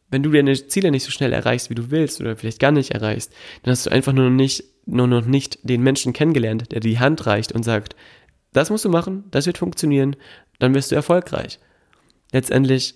wenn 0.09 0.23
du 0.23 0.31
deine 0.31 0.53
Ziele 0.53 0.91
nicht 0.91 1.03
so 1.03 1.11
schnell 1.11 1.33
erreichst, 1.33 1.69
wie 1.69 1.75
du 1.75 1.89
willst, 1.89 2.21
oder 2.21 2.35
vielleicht 2.35 2.59
gar 2.59 2.71
nicht 2.71 2.91
erreichst, 2.91 3.33
dann 3.63 3.71
hast 3.71 3.85
du 3.85 3.89
einfach 3.89 4.13
nur 4.13 4.29
noch 4.29 4.35
nicht, 4.35 4.63
nur 4.85 5.07
noch 5.07 5.25
nicht 5.25 5.57
den 5.63 5.81
Menschen 5.81 6.13
kennengelernt, 6.13 6.71
der 6.71 6.79
die 6.79 6.99
Hand 6.99 7.25
reicht 7.25 7.51
und 7.51 7.63
sagt, 7.63 7.95
das 8.53 8.69
musst 8.69 8.85
du 8.85 8.89
machen, 8.89 9.23
das 9.31 9.47
wird 9.47 9.57
funktionieren, 9.57 10.15
dann 10.59 10.75
wirst 10.75 10.91
du 10.91 10.95
erfolgreich. 10.95 11.59
Letztendlich 12.31 12.95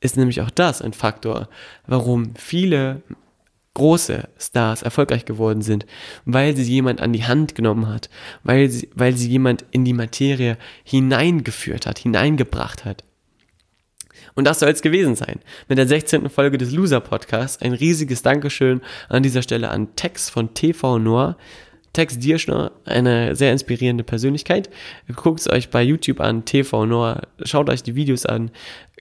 ist 0.00 0.16
nämlich 0.16 0.40
auch 0.40 0.50
das 0.50 0.80
ein 0.80 0.92
Faktor, 0.92 1.48
warum 1.86 2.34
viele 2.36 3.02
große 3.74 4.28
Stars 4.38 4.82
erfolgreich 4.82 5.24
geworden 5.24 5.62
sind, 5.62 5.86
weil 6.24 6.56
sie 6.56 6.64
jemand 6.64 7.00
an 7.00 7.12
die 7.12 7.24
Hand 7.24 7.54
genommen 7.54 7.88
hat, 7.88 8.10
weil 8.42 8.68
sie, 8.68 8.90
weil 8.94 9.16
sie 9.16 9.28
jemand 9.28 9.64
in 9.70 9.84
die 9.84 9.92
Materie 9.92 10.58
hineingeführt 10.84 11.86
hat, 11.86 11.98
hineingebracht 11.98 12.84
hat. 12.84 13.04
Und 14.38 14.44
das 14.44 14.60
soll 14.60 14.68
es 14.68 14.82
gewesen 14.82 15.16
sein. 15.16 15.40
Mit 15.66 15.78
der 15.78 15.88
16. 15.88 16.30
Folge 16.30 16.58
des 16.58 16.70
Loser 16.70 17.00
Podcasts 17.00 17.60
ein 17.60 17.72
riesiges 17.72 18.22
Dankeschön 18.22 18.82
an 19.08 19.24
dieser 19.24 19.42
Stelle 19.42 19.68
an 19.68 19.96
Tex 19.96 20.30
von 20.30 20.54
TV 20.54 21.00
Noir. 21.00 21.36
Tex 21.92 22.20
Dierschner, 22.20 22.70
eine 22.84 23.34
sehr 23.34 23.50
inspirierende 23.50 24.04
Persönlichkeit. 24.04 24.70
Guckt 25.16 25.40
es 25.40 25.50
euch 25.50 25.70
bei 25.70 25.82
YouTube 25.82 26.20
an, 26.20 26.44
TV 26.44 26.86
Noir, 26.86 27.22
schaut 27.42 27.68
euch 27.68 27.82
die 27.82 27.96
Videos 27.96 28.26
an, 28.26 28.52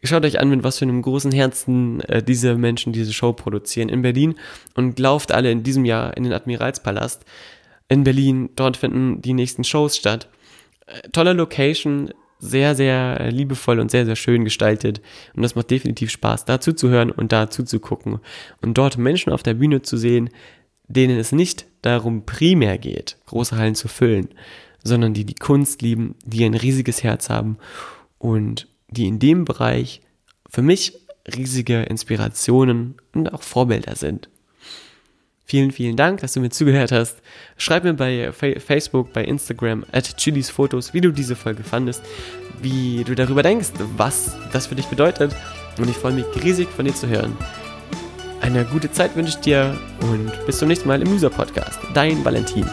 schaut 0.02 0.26
euch 0.26 0.39
an, 0.39 0.50
mit 0.50 0.63
was 0.63 0.80
für 0.80 0.86
einem 0.86 1.04
großen 1.04 1.32
Herzen 1.32 2.02
äh, 2.02 2.23
diese 2.23 2.56
Menschen 2.56 2.91
diese 2.91 3.13
Show 3.13 3.32
produzieren 3.34 3.89
in 3.89 4.02
Berlin 4.02 4.34
und 4.73 4.97
lauft 4.97 5.32
alle 5.32 5.52
in 5.52 5.62
diesem 5.62 5.86
Jahr 5.86 6.17
in 6.17 6.23
den 6.23 6.34
Admiralspalast 6.34 7.26
in 7.89 8.04
Berlin. 8.04 8.50
Dort 8.56 8.76
finden 8.76 9.21
die 9.21 9.34
nächsten 9.34 9.63
Shows 9.63 9.97
statt. 9.97 10.30
Äh, 10.88 11.10
tolle 11.10 11.34
Location, 11.34 12.10
sehr, 12.39 12.76
sehr 12.76 13.32
liebevoll 13.32 13.80
und 13.80 13.91
sehr, 13.91 14.06
sehr 14.06 14.15
schön 14.15 14.43
gestaltet. 14.43 15.02
Und 15.36 15.43
das 15.43 15.56
macht 15.56 15.71
definitiv 15.71 16.12
Spaß, 16.12 16.45
dazu 16.45 16.73
zu 16.73 16.89
hören 16.89 17.12
und 17.12 17.32
dazu 17.32 17.63
zu 17.63 17.80
gucken. 17.80 18.19
Und 18.62 18.78
dort 18.78 18.97
Menschen 18.97 19.32
auf 19.32 19.43
der 19.43 19.56
Bühne 19.56 19.82
zu 19.82 19.97
sehen, 19.97 20.30
denen 20.88 21.17
es 21.17 21.32
nicht 21.32 21.65
darum 21.82 22.26
primär 22.26 22.78
geht, 22.78 23.17
große 23.26 23.58
Hallen 23.58 23.76
zu 23.76 23.88
füllen, 23.88 24.30
sondern 24.84 25.13
die 25.13 25.26
die 25.26 25.36
Kunst 25.36 25.82
lieben, 25.82 26.15
die 26.23 26.45
ein 26.45 26.54
riesiges 26.54 27.04
Herz 27.04 27.30
haben 27.30 27.58
und 28.17 28.67
die 28.89 29.08
in 29.08 29.19
dem 29.19 29.45
Bereich 29.45 30.02
für 30.50 30.62
mich 30.62 30.93
riesige 31.36 31.84
Inspirationen 31.84 32.95
und 33.13 33.34
auch 33.34 33.43
Vorbilder 33.43 33.95
sind. 33.95 34.30
Vielen, 35.49 35.71
vielen 35.71 35.95
Dank, 35.95 36.19
dass 36.19 36.33
du 36.33 36.41
mir 36.41 36.49
zugehört 36.49 36.91
hast. 36.91 37.21
Schreib 37.57 37.86
mir 37.86 37.93
bei 37.93 38.33
Facebook, 38.33 39.13
bei 39.13 39.23
Instagram, 39.23 39.86
at 39.93 40.17
Chilis 40.17 40.49
Fotos, 40.49 40.93
wie 40.93 40.99
du 40.99 41.12
diese 41.12 41.38
Folge 41.38 41.63
fandest, 41.63 42.03
wie 42.62 43.05
du 43.05 43.15
darüber 43.15 43.43
denkst, 43.43 43.69
was 43.95 44.36
das 44.51 44.67
für 44.67 44.75
dich 44.75 44.88
bedeutet. 44.88 45.33
Und 45.77 45.89
ich 45.89 45.95
freue 45.95 46.12
mich 46.12 46.25
riesig 46.43 46.67
von 46.67 46.83
dir 46.83 46.93
zu 46.93 47.07
hören. 47.07 47.38
Eine 48.41 48.65
gute 48.65 48.91
Zeit 48.91 49.15
wünsche 49.15 49.38
ich 49.38 49.38
dir 49.38 49.77
und 50.01 50.31
bis 50.45 50.57
zum 50.57 50.67
nächsten 50.67 50.89
Mal 50.89 51.01
im 51.01 51.10
Loser 51.10 51.29
Podcast. 51.29 51.79
Dein 51.93 52.25
Valentin. 52.25 52.65